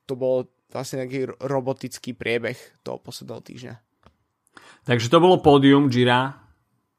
to 0.06 0.14
bol 0.14 0.46
vlastne 0.70 1.04
nejaký 1.04 1.38
robotický 1.42 2.14
priebeh 2.14 2.56
toho 2.82 2.98
posledného 2.98 3.42
týždňa. 3.42 3.74
Takže 4.84 5.10
to 5.10 5.18
bolo 5.22 5.42
pódium 5.42 5.90
Gira 5.90 6.44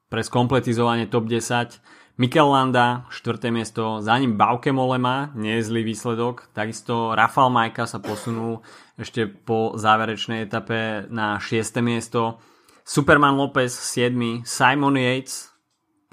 pre 0.09 0.21
skompletizovanie 0.23 1.07
top 1.11 1.27
10. 1.27 1.79
Mikel 2.15 2.47
Landa, 2.47 3.03
4. 3.11 3.51
miesto, 3.51 3.99
za 3.99 4.15
ním 4.15 4.39
Bauke 4.39 4.71
Molema, 4.71 5.35
nie 5.35 5.59
je 5.59 5.67
zlý 5.67 5.83
výsledok. 5.83 6.47
Takisto 6.55 7.11
Rafael 7.11 7.51
Majka 7.51 7.83
sa 7.83 7.99
posunul 7.99 8.63
ešte 8.95 9.27
po 9.27 9.75
záverečnej 9.75 10.47
etape 10.47 11.11
na 11.11 11.43
6. 11.43 11.83
miesto. 11.83 12.39
Superman 12.87 13.35
Lopez 13.35 13.75
7. 13.75 14.47
Simon 14.47 14.95
Yates 14.95 15.54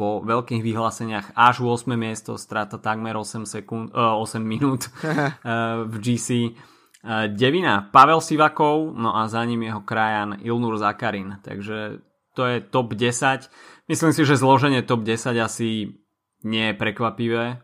po 0.02 0.18
veľkých 0.18 0.66
vyhláseniach 0.66 1.38
až 1.38 1.62
8. 1.62 1.94
miesto, 1.94 2.34
strata 2.34 2.74
takmer 2.82 3.14
8, 3.14 3.46
sekund, 3.46 3.94
uh, 3.94 4.18
8 4.18 4.42
minút 4.42 4.90
uh, 4.90 5.86
v 5.92 5.94
GC. 6.02 6.58
Uh, 7.06 7.30
devina 7.30 7.86
Pavel 7.86 8.18
Sivakov, 8.18 8.98
no 8.98 9.14
a 9.14 9.30
za 9.30 9.46
ním 9.46 9.70
jeho 9.70 9.86
krajan 9.86 10.42
Ilnur 10.42 10.74
Zakarin. 10.74 11.38
Takže 11.38 12.02
to 12.34 12.42
je 12.50 12.66
top 12.66 12.98
10 12.98 13.46
Myslím 13.86 14.10
si, 14.14 14.26
že 14.26 14.40
zloženie 14.40 14.82
top 14.82 15.06
10 15.06 15.38
asi 15.38 15.94
nie 16.42 16.64
je 16.70 16.74
prekvapivé. 16.74 17.62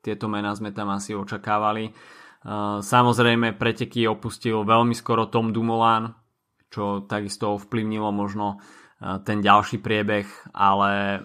Tieto 0.00 0.28
mená 0.28 0.56
sme 0.56 0.72
tam 0.72 0.88
asi 0.88 1.12
očakávali. 1.12 1.92
Uh, 2.44 2.80
samozrejme 2.80 3.60
preteky 3.60 4.08
opustil 4.08 4.64
veľmi 4.64 4.96
skoro 4.96 5.28
Tom 5.28 5.52
Dumoulin, 5.52 6.16
čo 6.72 7.04
takisto 7.04 7.60
ovplyvnilo 7.60 8.08
možno 8.08 8.56
ten 9.04 9.44
ďalší 9.44 9.84
priebeh, 9.84 10.24
ale 10.56 11.20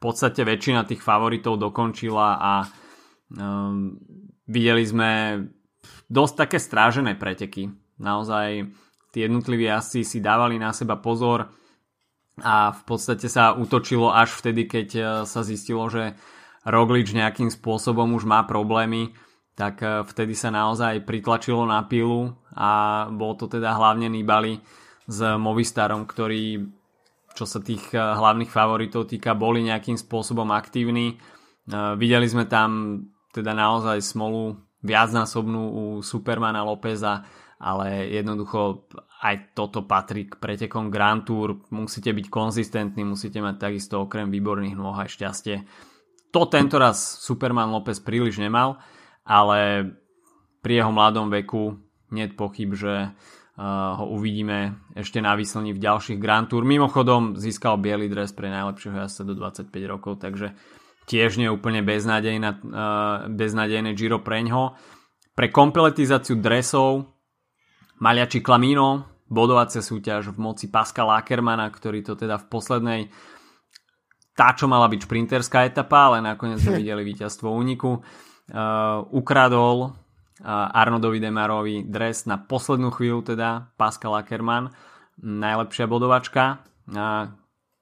podstate 0.00 0.42
väčšina 0.42 0.88
tých 0.88 1.04
favoritov 1.04 1.60
dokončila 1.60 2.28
a 2.40 2.52
um, 3.36 3.94
videli 4.48 4.82
sme 4.82 5.10
dosť 6.08 6.34
také 6.34 6.58
strážené 6.58 7.20
preteky. 7.20 7.68
Naozaj 8.00 8.66
tí 9.12 9.22
jednotliví 9.22 9.68
asi 9.68 10.02
si 10.02 10.24
dávali 10.24 10.56
na 10.56 10.72
seba 10.72 10.96
pozor, 10.96 11.52
a 12.40 12.72
v 12.72 12.82
podstate 12.88 13.28
sa 13.28 13.52
útočilo 13.52 14.10
až 14.10 14.32
vtedy, 14.32 14.64
keď 14.64 14.88
e, 14.96 15.02
sa 15.28 15.40
zistilo, 15.44 15.86
že 15.92 16.16
Roglič 16.64 17.12
nejakým 17.12 17.52
spôsobom 17.52 18.16
už 18.16 18.24
má 18.24 18.44
problémy, 18.48 19.12
tak 19.56 19.80
e, 19.84 20.04
vtedy 20.04 20.32
sa 20.32 20.48
naozaj 20.48 21.04
pritlačilo 21.04 21.68
na 21.68 21.84
pilu 21.84 22.32
a 22.56 23.04
bol 23.12 23.36
to 23.36 23.46
teda 23.46 23.76
hlavne 23.76 24.08
Nibali 24.08 24.60
s 25.04 25.18
Movistarom, 25.20 26.08
ktorí 26.08 26.64
čo 27.34 27.44
sa 27.46 27.62
tých 27.62 27.90
e, 27.92 27.98
hlavných 27.98 28.50
favoritov 28.50 29.08
týka, 29.10 29.38
boli 29.38 29.64
nejakým 29.66 29.96
spôsobom 29.96 30.50
aktívni. 30.50 31.16
Videli 31.70 32.26
sme 32.26 32.50
tam 32.50 32.98
teda 33.30 33.54
naozaj 33.54 34.02
smolu 34.02 34.58
viacnásobnú 34.82 35.62
u 35.70 35.84
Supermana 36.02 36.66
Lópeza, 36.66 37.22
ale 37.60 38.10
jednoducho 38.10 38.88
aj 39.20 39.52
toto 39.54 39.84
patrí 39.84 40.26
k 40.26 40.40
pretekom 40.40 40.88
Grand 40.88 41.22
Tour. 41.22 41.62
Musíte 41.70 42.10
byť 42.10 42.26
konzistentní, 42.32 43.04
musíte 43.04 43.38
mať 43.44 43.70
takisto 43.70 44.02
okrem 44.02 44.32
výborných 44.32 44.74
nôh 44.74 44.96
aj 44.96 45.12
šťastie. 45.12 45.56
To 46.32 46.48
tento 46.48 46.80
raz 46.80 46.98
Superman 47.20 47.70
López 47.70 48.00
príliš 48.00 48.40
nemal, 48.40 48.80
ale 49.22 49.92
pri 50.64 50.80
jeho 50.82 50.90
mladom 50.90 51.28
veku 51.28 51.76
nie 52.10 52.26
pochyb, 52.32 52.74
že 52.74 53.12
ho 53.60 54.04
uvidíme 54.16 54.88
ešte 54.96 55.20
na 55.20 55.36
výslni 55.36 55.76
v 55.76 55.82
ďalších 55.84 56.16
Grand 56.16 56.48
Tour. 56.48 56.64
Mimochodom 56.64 57.36
získal 57.36 57.76
biely 57.76 58.08
dres 58.08 58.32
pre 58.32 58.48
najlepšieho 58.48 59.04
jazdca 59.04 59.22
do 59.28 59.34
25 59.36 59.68
rokov, 59.84 60.24
takže 60.24 60.56
tiež 61.04 61.36
nie 61.36 61.44
je 61.44 61.52
úplne 61.52 61.84
beznádejné, 61.84 62.50
uh, 62.56 63.28
beznádejné 63.28 63.92
Giro 63.92 64.24
preňho. 64.24 64.80
Pre 65.36 65.46
kompletizáciu 65.52 66.40
dresov 66.40 67.04
Maliači 68.00 68.40
Klamino, 68.40 69.20
bodovacia 69.28 69.84
súťaž 69.84 70.32
v 70.32 70.40
moci 70.40 70.72
Pascala 70.72 71.20
Ackermana, 71.20 71.68
ktorý 71.68 72.00
to 72.00 72.16
teda 72.16 72.40
v 72.40 72.48
poslednej 72.48 73.00
tá, 74.32 74.56
čo 74.56 74.72
mala 74.72 74.88
byť 74.88 75.04
šprinterská 75.04 75.68
etapa, 75.68 76.08
ale 76.08 76.24
nakoniec 76.24 76.64
sme 76.64 76.78
videli 76.80 77.04
víťazstvo 77.04 77.52
úniku. 77.52 78.00
Uh, 78.48 79.04
ukradol 79.12 79.99
Arnodovi 80.46 81.20
Demarovi 81.20 81.84
dres 81.84 82.24
na 82.24 82.40
poslednú 82.40 82.88
chvíľu 82.92 83.34
teda 83.34 83.72
Pascal 83.76 84.16
Ackerman, 84.16 84.72
najlepšia 85.20 85.84
bodovačka. 85.84 86.64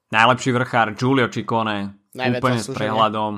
Najlepší 0.09 0.49
vrchár 0.53 0.97
Giulio 0.97 1.29
Ciccone, 1.29 2.09
Najviac 2.17 2.41
úplne 2.41 2.59
s 2.59 2.67
prehľadom. 2.67 3.31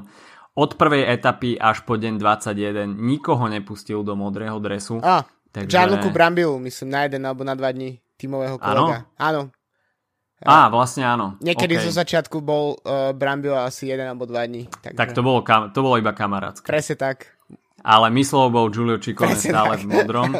Od 0.51 0.71
prvej 0.75 1.07
etapy 1.07 1.55
až 1.55 1.83
po 1.87 1.95
deň 1.95 2.19
21 2.19 2.91
nikoho 2.91 3.47
nepustil 3.47 4.03
do 4.03 4.19
modrého 4.19 4.59
dresu. 4.59 4.99
A, 4.99 5.23
Takže... 5.51 5.71
Gianluca 5.71 6.09
Brambilu, 6.11 6.55
myslím, 6.63 6.89
na 6.95 6.99
jeden 7.07 7.23
alebo 7.27 7.43
na 7.43 7.55
dva 7.55 7.71
dní 7.75 7.99
tímového 8.15 8.55
kolega. 8.55 9.07
Áno. 9.19 9.51
Á, 10.41 10.73
vlastne 10.73 11.05
áno. 11.05 11.37
Niekedy 11.37 11.77
okay. 11.77 11.85
zo 11.85 11.91
začiatku 11.93 12.41
bol 12.41 12.73
uh, 12.81 13.13
Brambil 13.13 13.53
asi 13.53 13.93
jeden 13.93 14.09
alebo 14.09 14.25
dva 14.25 14.41
dní. 14.47 14.65
Takže... 14.65 14.97
Tak 14.97 15.13
to 15.13 15.21
bolo, 15.21 15.45
kam- 15.45 15.69
to 15.69 15.85
bolo 15.85 16.01
iba 16.01 16.17
kamarátske. 16.17 16.65
Presne 16.65 16.97
tak. 16.97 17.29
Ale 17.81 18.13
myslel 18.13 18.53
bol 18.53 18.69
Giulio 18.69 19.01
Ciccone 19.01 19.37
stále 19.37 19.77
tak. 19.77 19.81
v 19.81 19.85
modrom. 19.89 20.31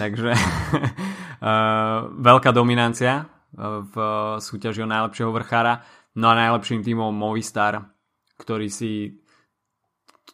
takže 0.00 0.30
uh, 0.34 2.10
veľká 2.30 2.50
dominancia 2.50 3.26
uh, 3.26 3.82
v 3.86 3.94
súťaži 4.42 4.82
o 4.82 4.90
najlepšieho 4.90 5.30
vrchára. 5.30 5.86
No 6.18 6.34
a 6.34 6.38
najlepším 6.38 6.82
týmom 6.82 7.14
Movistar, 7.14 7.94
ktorý 8.38 8.66
si 8.66 9.22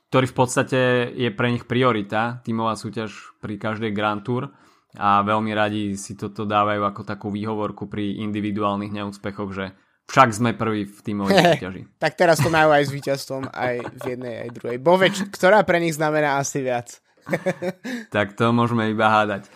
ktorý 0.07 0.27
v 0.31 0.37
podstate 0.39 0.81
je 1.13 1.29
pre 1.35 1.51
nich 1.51 1.67
priorita, 1.67 2.41
tímová 2.47 2.79
súťaž 2.79 3.37
pri 3.43 3.59
každej 3.59 3.91
Grand 3.91 4.23
Tour 4.23 4.55
a 4.97 5.21
veľmi 5.21 5.53
radi 5.53 5.99
si 5.99 6.17
toto 6.17 6.49
dávajú 6.49 6.81
ako 6.87 7.03
takú 7.05 7.29
výhovorku 7.29 7.91
pri 7.91 8.23
individuálnych 8.25 8.97
neúspechoch, 8.97 9.51
že 9.53 9.77
však 10.07 10.29
sme 10.33 10.51
prví 10.55 10.87
v 10.87 10.99
tímovej 11.03 11.35
súťaži. 11.59 11.83
tak 11.99 12.15
teraz 12.15 12.39
to 12.39 12.49
majú 12.51 12.71
aj 12.71 12.85
s 12.87 12.91
víťazstvom, 12.95 13.51
aj 13.51 13.75
v 13.83 14.03
jednej, 14.07 14.35
aj 14.47 14.51
druhej. 14.55 14.79
Boveč, 14.79 15.15
ktorá 15.31 15.67
pre 15.67 15.83
nich 15.83 15.99
znamená 15.99 16.39
asi 16.39 16.63
viac. 16.63 17.03
tak 18.15 18.35
to 18.39 18.51
môžeme 18.55 18.91
iba 18.91 19.11
hádať. 19.11 19.51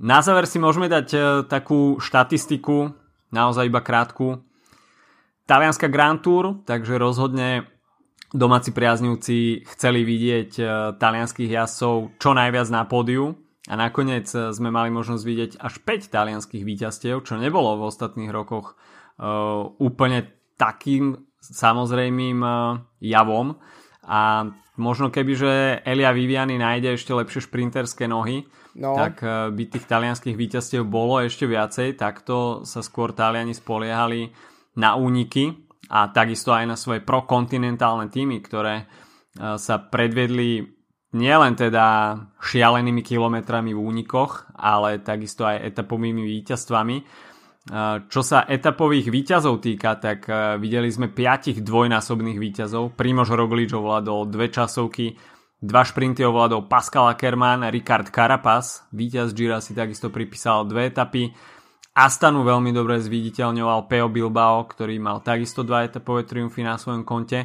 Na 0.00 0.24
záver 0.24 0.48
si 0.48 0.56
môžeme 0.56 0.88
dať 0.88 1.08
uh, 1.12 1.22
takú 1.44 2.00
štatistiku, 2.00 2.96
naozaj 3.28 3.68
iba 3.68 3.84
krátku. 3.84 4.40
Talianska 5.44 5.90
Grand 5.92 6.22
Tour, 6.22 6.64
takže 6.64 6.96
rozhodne 6.96 7.68
domáci 8.30 8.70
priaznivci 8.70 9.66
chceli 9.76 10.06
vidieť 10.06 10.50
uh, 10.56 10.66
talianských 10.96 11.50
jazdcov 11.52 12.16
čo 12.16 12.30
najviac 12.32 12.68
na 12.72 12.86
pódiu 12.88 13.36
a 13.68 13.76
nakoniec 13.76 14.30
uh, 14.32 14.54
sme 14.56 14.72
mali 14.72 14.88
možnosť 14.88 15.22
vidieť 15.26 15.52
až 15.60 15.74
5 15.84 16.08
talianských 16.08 16.64
víťazstiev, 16.64 17.20
čo 17.20 17.36
nebolo 17.36 17.76
v 17.76 17.92
ostatných 17.92 18.32
rokoch 18.32 18.80
úplne 19.76 20.24
takým 20.56 21.16
samozrejmým 21.40 22.38
uh, 22.40 22.80
javom 23.00 23.56
a 24.04 24.48
možno 24.76 25.12
keby, 25.12 25.32
že 25.36 25.52
Elia 25.84 26.12
Viviani 26.12 26.56
nájde 26.56 26.96
ešte 26.96 27.12
lepšie 27.16 27.48
šprinterské 27.48 28.08
nohy, 28.08 28.44
no. 28.76 28.96
tak 28.96 29.20
uh, 29.24 29.48
by 29.52 29.62
tých 29.68 29.88
talianských 29.88 30.36
víťazstiev 30.36 30.84
bolo 30.84 31.20
ešte 31.20 31.44
viacej, 31.48 31.96
takto 31.96 32.64
sa 32.64 32.80
skôr 32.84 33.12
Taliani 33.16 33.56
spoliehali 33.56 34.32
na 34.76 34.96
úniky 34.96 35.68
a 35.92 36.08
takisto 36.12 36.52
aj 36.52 36.64
na 36.68 36.76
svoje 36.78 37.02
prokontinentálne 37.02 38.08
týmy, 38.08 38.38
ktoré 38.46 38.86
sa 39.38 39.78
predvedli 39.78 40.62
nielen 41.14 41.58
teda 41.58 42.14
šialenými 42.38 43.02
kilometrami 43.02 43.74
v 43.74 43.82
únikoch, 43.82 44.46
ale 44.54 45.02
takisto 45.02 45.42
aj 45.42 45.74
etapovými 45.74 46.22
víťazstvami. 46.22 46.96
E, 47.70 48.02
čo 48.10 48.20
sa 48.26 48.42
etapových 48.50 49.06
víťazov 49.14 49.62
týka, 49.62 49.94
tak 50.02 50.26
e, 50.26 50.58
videli 50.58 50.90
sme 50.90 51.06
piatich 51.06 51.62
dvojnásobných 51.62 52.42
víťazov. 52.42 52.98
Primož 52.98 53.30
Roglič 53.30 53.70
ovládol 53.70 54.26
dve 54.26 54.50
časovky, 54.50 55.14
Dva 55.60 55.84
šprinty 55.84 56.24
ovládol 56.24 56.72
Pascal 56.72 57.12
Ackermann, 57.12 57.68
Ricard 57.68 58.08
Carapaz, 58.08 58.88
víťaz 58.96 59.36
Gira 59.36 59.60
si 59.60 59.76
takisto 59.76 60.08
pripísal 60.08 60.64
dve 60.64 60.88
etapy. 60.88 61.36
Astanu 61.92 62.48
veľmi 62.48 62.72
dobre 62.72 62.96
zviditeľňoval 62.96 63.84
Peo 63.84 64.08
Bilbao, 64.08 64.64
ktorý 64.64 64.96
mal 64.96 65.20
takisto 65.20 65.60
dva 65.60 65.84
etapové 65.84 66.24
triumfy 66.24 66.64
na 66.64 66.80
svojom 66.80 67.04
konte. 67.04 67.44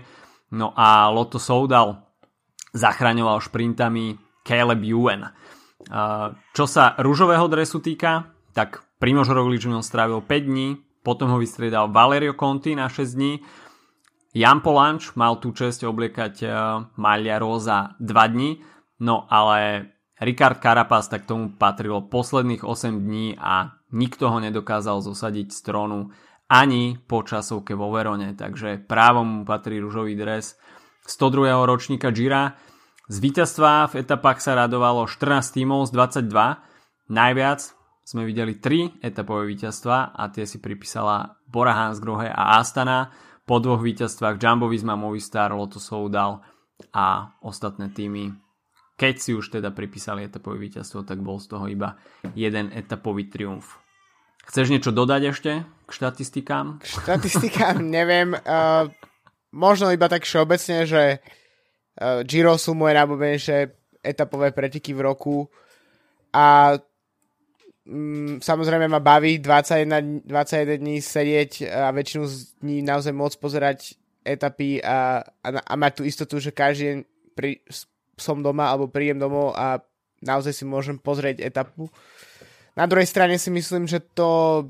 No 0.56 0.72
a 0.80 1.12
Lotto 1.12 1.44
Soudal 1.44 2.08
zachraňoval 2.72 3.44
šprintami 3.44 4.16
Caleb 4.48 4.80
Ewan. 4.88 5.36
Čo 6.56 6.66
sa 6.72 6.96
rúžového 6.96 7.52
dresu 7.52 7.84
týka, 7.84 8.32
tak 8.56 8.80
Primož 9.00 9.28
Roglič 9.32 9.68
v 9.68 9.76
ňom 9.76 9.84
strávil 9.84 10.24
5 10.24 10.50
dní, 10.50 10.80
potom 11.04 11.30
ho 11.30 11.38
vystriedal 11.38 11.92
Valerio 11.92 12.34
Conti 12.34 12.74
na 12.74 12.88
6 12.90 13.16
dní, 13.16 13.34
Jan 14.36 14.60
Polanč 14.60 15.16
mal 15.16 15.40
tú 15.40 15.56
čest 15.56 15.80
obliekať 15.88 16.34
uh, 16.44 16.52
Malia 17.00 17.40
Rosa 17.40 17.96
2 18.04 18.34
dní, 18.36 18.60
no 19.00 19.24
ale 19.32 19.88
Ricard 20.20 20.60
Carapaz 20.60 21.08
tak 21.08 21.24
tomu 21.24 21.56
patrilo 21.56 22.04
posledných 22.12 22.68
8 22.68 23.00
dní 23.00 23.40
a 23.40 23.72
nikto 23.96 24.28
ho 24.28 24.44
nedokázal 24.44 25.00
zosadiť 25.00 25.56
z 25.56 25.60
trónu 25.64 26.12
ani 26.52 27.00
po 27.00 27.24
časovke 27.24 27.80
vo 27.80 27.96
Verone, 27.96 28.36
takže 28.36 28.84
právom 28.84 29.28
mu 29.28 29.42
patrí 29.48 29.80
ružový 29.80 30.20
dres 30.20 30.60
102. 31.08 31.56
ročníka 31.64 32.12
Gira. 32.12 32.60
Z 33.08 33.22
víťazstva 33.24 33.88
v 33.88 34.04
etapách 34.04 34.44
sa 34.44 34.68
radovalo 34.68 35.08
14 35.08 35.56
tímov 35.56 35.88
z 35.88 35.96
22, 36.28 36.28
najviac 37.08 37.72
sme 38.06 38.22
videli 38.22 38.62
3 38.62 39.02
etapové 39.02 39.50
víťazstva 39.50 40.14
a 40.14 40.30
tie 40.30 40.46
si 40.46 40.62
pripísala 40.62 41.42
Bora 41.50 41.74
Hansgrohe 41.74 42.30
a 42.30 42.62
Astana 42.62 43.10
po 43.50 43.58
dvoch 43.58 43.82
víťazstvách 43.82 44.38
Jumbo 44.38 44.70
Visma, 44.70 44.94
Movistar, 44.94 45.50
Lotto 45.50 45.82
Soudal 45.82 46.46
a 46.94 47.34
ostatné 47.42 47.90
týmy. 47.90 48.30
Keď 48.96 49.16
si 49.18 49.34
už 49.34 49.58
teda 49.58 49.74
pripísali 49.74 50.22
etapové 50.22 50.62
víťazstvo, 50.70 51.02
tak 51.02 51.20
bol 51.26 51.42
z 51.42 51.50
toho 51.50 51.66
iba 51.66 51.98
jeden 52.38 52.70
etapový 52.72 53.26
triumf. 53.26 53.82
Chceš 54.46 54.70
niečo 54.70 54.94
dodať 54.94 55.22
ešte 55.34 55.52
k 55.66 55.90
štatistikám? 55.90 56.80
K 56.80 56.86
štatistikám 56.86 57.82
neviem. 57.98 58.38
Uh, 58.38 58.86
možno 59.50 59.90
iba 59.90 60.06
tak 60.06 60.30
všeobecne, 60.30 60.86
že 60.86 61.04
uh, 61.18 62.22
Giro 62.22 62.54
sú 62.62 62.78
moje 62.78 62.94
najblbenejšie 63.02 63.58
etapové 64.06 64.54
preteky 64.54 64.94
v 64.94 65.02
roku 65.02 65.50
a 66.30 66.78
mm, 67.86 68.42
samozrejme 68.42 68.90
ma 68.90 69.00
baví 69.00 69.40
21, 69.40 70.26
21 70.26 70.82
dní 70.82 70.98
sedieť 71.02 71.52
a 71.70 71.90
väčšinu 71.94 72.24
z 72.26 72.36
dní 72.62 72.78
naozaj 72.82 73.14
môcť 73.14 73.38
pozerať 73.40 73.80
etapy 74.26 74.82
a, 74.82 75.22
a, 75.22 75.48
a 75.62 75.74
mať 75.78 76.02
tú 76.02 76.04
istotu, 76.04 76.42
že 76.42 76.50
každý 76.50 76.84
deň 76.84 77.00
pri, 77.38 77.62
som 78.18 78.42
doma 78.42 78.74
alebo 78.74 78.90
príjem 78.90 79.22
domov 79.22 79.54
a 79.54 79.80
naozaj 80.26 80.54
si 80.56 80.66
môžem 80.66 80.98
pozrieť 80.98 81.46
etapu. 81.46 81.88
Na 82.76 82.90
druhej 82.90 83.08
strane 83.08 83.40
si 83.40 83.54
myslím, 83.54 83.88
že 83.88 84.04
to 84.04 84.68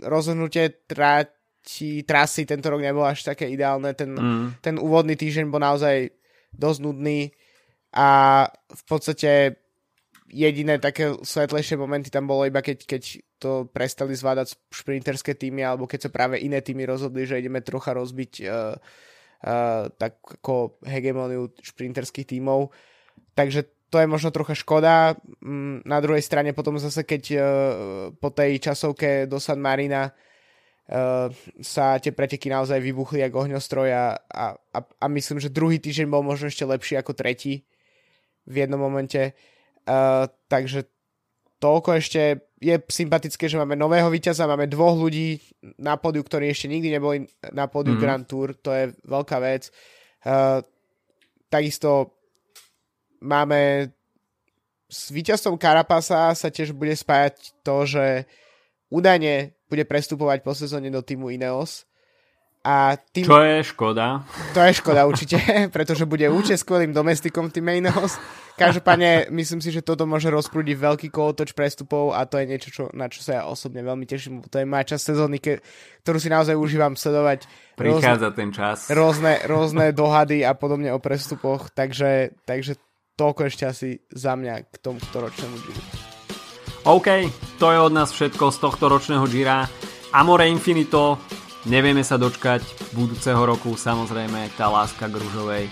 rozhodnutie 0.00 0.86
trati, 0.88 2.00
trasy 2.06 2.48
tento 2.48 2.72
rok 2.72 2.80
nebolo 2.80 3.04
až 3.04 3.28
také 3.28 3.50
ideálne. 3.50 3.92
Ten, 3.92 4.16
mm. 4.16 4.64
ten 4.64 4.80
úvodný 4.80 5.18
týždeň 5.18 5.52
bol 5.52 5.60
naozaj 5.60 6.14
dosť 6.54 6.78
nudný 6.80 7.28
a 7.92 8.48
v 8.48 8.82
podstate 8.88 9.61
jediné 10.32 10.80
také 10.80 11.12
svetlejšie 11.20 11.76
momenty 11.76 12.08
tam 12.08 12.24
bolo 12.24 12.48
iba 12.48 12.64
keď, 12.64 12.88
keď 12.88 13.02
to 13.36 13.68
prestali 13.68 14.16
zvládať 14.16 14.56
šprinterské 14.72 15.36
týmy 15.36 15.60
alebo 15.60 15.84
keď 15.84 16.08
sa 16.08 16.10
práve 16.10 16.40
iné 16.40 16.64
týmy 16.64 16.88
rozhodli, 16.88 17.28
že 17.28 17.38
ideme 17.38 17.60
trocha 17.60 17.92
rozbiť 17.92 18.32
uh, 18.48 18.74
uh, 19.44 19.92
tak 19.92 20.16
ako 20.40 20.80
hegemoniu 20.88 21.52
šprinterských 21.60 22.32
tímov. 22.32 22.72
Takže 23.36 23.68
to 23.92 24.00
je 24.00 24.08
možno 24.08 24.32
trocha 24.32 24.56
škoda. 24.56 25.20
Mm, 25.44 25.84
na 25.84 25.98
druhej 26.00 26.24
strane 26.24 26.56
potom 26.56 26.80
zase, 26.80 27.04
keď 27.04 27.22
uh, 27.36 27.42
po 28.16 28.32
tej 28.32 28.56
časovke 28.56 29.28
do 29.28 29.36
San 29.36 29.60
Marina 29.60 30.08
uh, 30.08 31.28
sa 31.60 32.00
tie 32.00 32.16
preteky 32.16 32.48
naozaj 32.48 32.80
vybuchli 32.80 33.20
ako 33.28 33.36
ohňostroj 33.44 33.88
a, 33.92 34.16
a, 34.16 34.44
a, 34.56 34.78
a 34.80 35.06
myslím, 35.12 35.44
že 35.44 35.52
druhý 35.52 35.76
týždeň 35.76 36.08
bol 36.08 36.24
možno 36.24 36.48
ešte 36.48 36.64
lepší 36.64 36.96
ako 36.96 37.12
tretí 37.12 37.68
v 38.48 38.64
jednom 38.64 38.80
momente. 38.80 39.36
Uh, 39.36 39.51
takže 40.46 40.86
toľko 41.62 41.90
ešte 41.98 42.50
je 42.62 42.74
sympatické, 42.78 43.50
že 43.50 43.58
máme 43.58 43.74
nového 43.74 44.06
víťaza, 44.10 44.50
máme 44.50 44.70
dvoch 44.70 44.94
ľudí 44.94 45.38
na 45.78 45.98
pódiu, 45.98 46.22
ktorí 46.22 46.50
ešte 46.50 46.70
nikdy 46.70 46.88
neboli 46.94 47.16
na 47.50 47.66
pódiu 47.66 47.98
mm. 47.98 48.02
Grand 48.02 48.26
Tour, 48.26 48.54
to 48.58 48.70
je 48.70 48.94
veľká 49.02 49.38
vec. 49.42 49.70
Uh, 50.22 50.62
takisto 51.50 52.18
máme 53.22 53.90
s 54.86 55.10
víťazstvom 55.10 55.58
Karapasa 55.58 56.30
sa 56.34 56.48
tiež 56.52 56.74
bude 56.76 56.94
spájať 56.94 57.64
to, 57.66 57.88
že 57.88 58.06
údajne 58.92 59.56
bude 59.66 59.88
prestupovať 59.88 60.44
po 60.44 60.52
sezóne 60.52 60.92
do 60.92 61.00
týmu 61.00 61.32
Ineos 61.32 61.88
a 62.62 62.94
tým... 62.94 63.26
Čo 63.26 63.42
je 63.42 63.58
škoda. 63.66 64.22
To 64.54 64.62
je 64.62 64.72
škoda 64.78 65.02
určite, 65.02 65.38
pretože 65.74 66.06
bude 66.06 66.30
určite 66.30 66.62
skvelým 66.62 66.94
domestikom 66.94 67.50
tým 67.50 67.66
Mainos. 67.66 68.16
Každopádne 68.54 69.32
myslím 69.34 69.58
si, 69.58 69.74
že 69.74 69.82
toto 69.82 70.06
môže 70.06 70.30
rozprúdiť 70.30 70.78
veľký 70.78 71.08
kolotoč 71.10 71.58
prestupov 71.58 72.14
a 72.14 72.22
to 72.28 72.38
je 72.38 72.46
niečo, 72.46 72.68
čo, 72.70 72.82
na 72.94 73.10
čo 73.10 73.24
sa 73.24 73.42
ja 73.42 73.42
osobne 73.50 73.82
veľmi 73.82 74.06
teším. 74.06 74.46
To 74.46 74.62
je 74.62 74.66
moja 74.68 74.94
časť 74.94 75.02
sezóny, 75.02 75.42
ke, 75.42 75.58
ktorú 76.06 76.22
si 76.22 76.30
naozaj 76.30 76.54
užívam 76.54 76.94
sledovať. 76.94 77.50
Prichádza 77.74 78.30
rôzne, 78.30 78.38
ten 78.38 78.48
čas. 78.54 78.78
Rôzne, 78.92 79.32
rôzne 79.48 79.90
dohady 79.90 80.46
a 80.46 80.54
podobne 80.54 80.94
o 80.94 81.02
prestupoch, 81.02 81.74
takže, 81.74 82.38
takže 82.46 82.78
toľko 83.18 83.50
ešte 83.50 83.64
asi 83.66 83.88
za 84.12 84.38
mňa 84.38 84.70
k 84.70 84.74
tomu 84.78 85.02
ročnému 85.02 85.56
Giro. 85.66 85.82
OK, 86.82 87.08
to 87.62 87.66
je 87.70 87.78
od 87.78 87.92
nás 87.94 88.10
všetko 88.10 88.50
z 88.54 88.58
tohto 88.58 88.84
ročného 88.90 89.26
Gira. 89.26 89.66
Amore 90.12 90.50
Infinito 90.50 91.16
Nevieme 91.62 92.02
sa 92.02 92.18
dočkať 92.18 92.90
budúceho 92.90 93.38
roku, 93.38 93.78
samozrejme 93.78 94.50
tá 94.58 94.66
láska 94.66 95.06
k 95.06 95.14
ružovej 95.14 95.64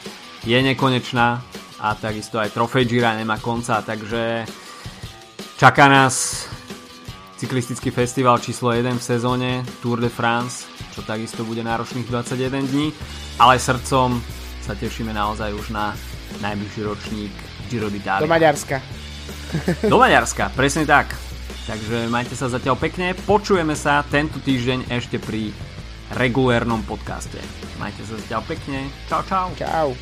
je 0.47 0.59
nekonečná 0.63 1.43
a 1.83 1.89
takisto 1.99 2.39
aj 2.39 2.55
trofej 2.55 2.87
Gira 2.87 3.19
nemá 3.19 3.43
konca, 3.43 3.83
takže 3.83 4.47
čaká 5.59 5.91
nás 5.91 6.47
cyklistický 7.43 7.91
festival 7.91 8.39
číslo 8.39 8.71
1 8.71 9.01
v 9.01 9.03
sezóne 9.03 9.51
Tour 9.83 9.99
de 9.99 10.13
France, 10.13 10.71
čo 10.95 11.03
takisto 11.03 11.43
bude 11.43 11.67
náročných 11.67 12.07
21 12.07 12.71
dní, 12.71 12.95
ale 13.43 13.59
srdcom 13.59 14.23
sa 14.63 14.79
tešíme 14.79 15.11
naozaj 15.11 15.51
už 15.59 15.75
na 15.75 15.97
najbližší 16.39 16.81
ročník 16.87 17.35
Giro 17.67 17.91
d'Italia. 17.91 18.23
Do 18.23 18.31
Maďarska. 18.31 18.79
Do 19.91 19.99
Maďarska, 19.99 20.55
presne 20.55 20.87
tak. 20.87 21.11
Takže 21.67 22.11
majte 22.11 22.35
sa 22.35 22.51
zatiaľ 22.51 22.79
pekne, 22.79 23.15
počujeme 23.27 23.75
sa 23.75 24.03
tento 24.07 24.39
týždeň 24.43 24.91
ešte 24.91 25.19
pri 25.23 25.55
regulérnom 26.15 26.83
podcaste. 26.87 27.39
Majte 27.79 28.03
sa 28.03 28.19
zatiaľ 28.19 28.43
pekne. 28.47 28.91
Čau, 29.07 29.23
čau. 29.27 29.49
Čau. 29.55 29.95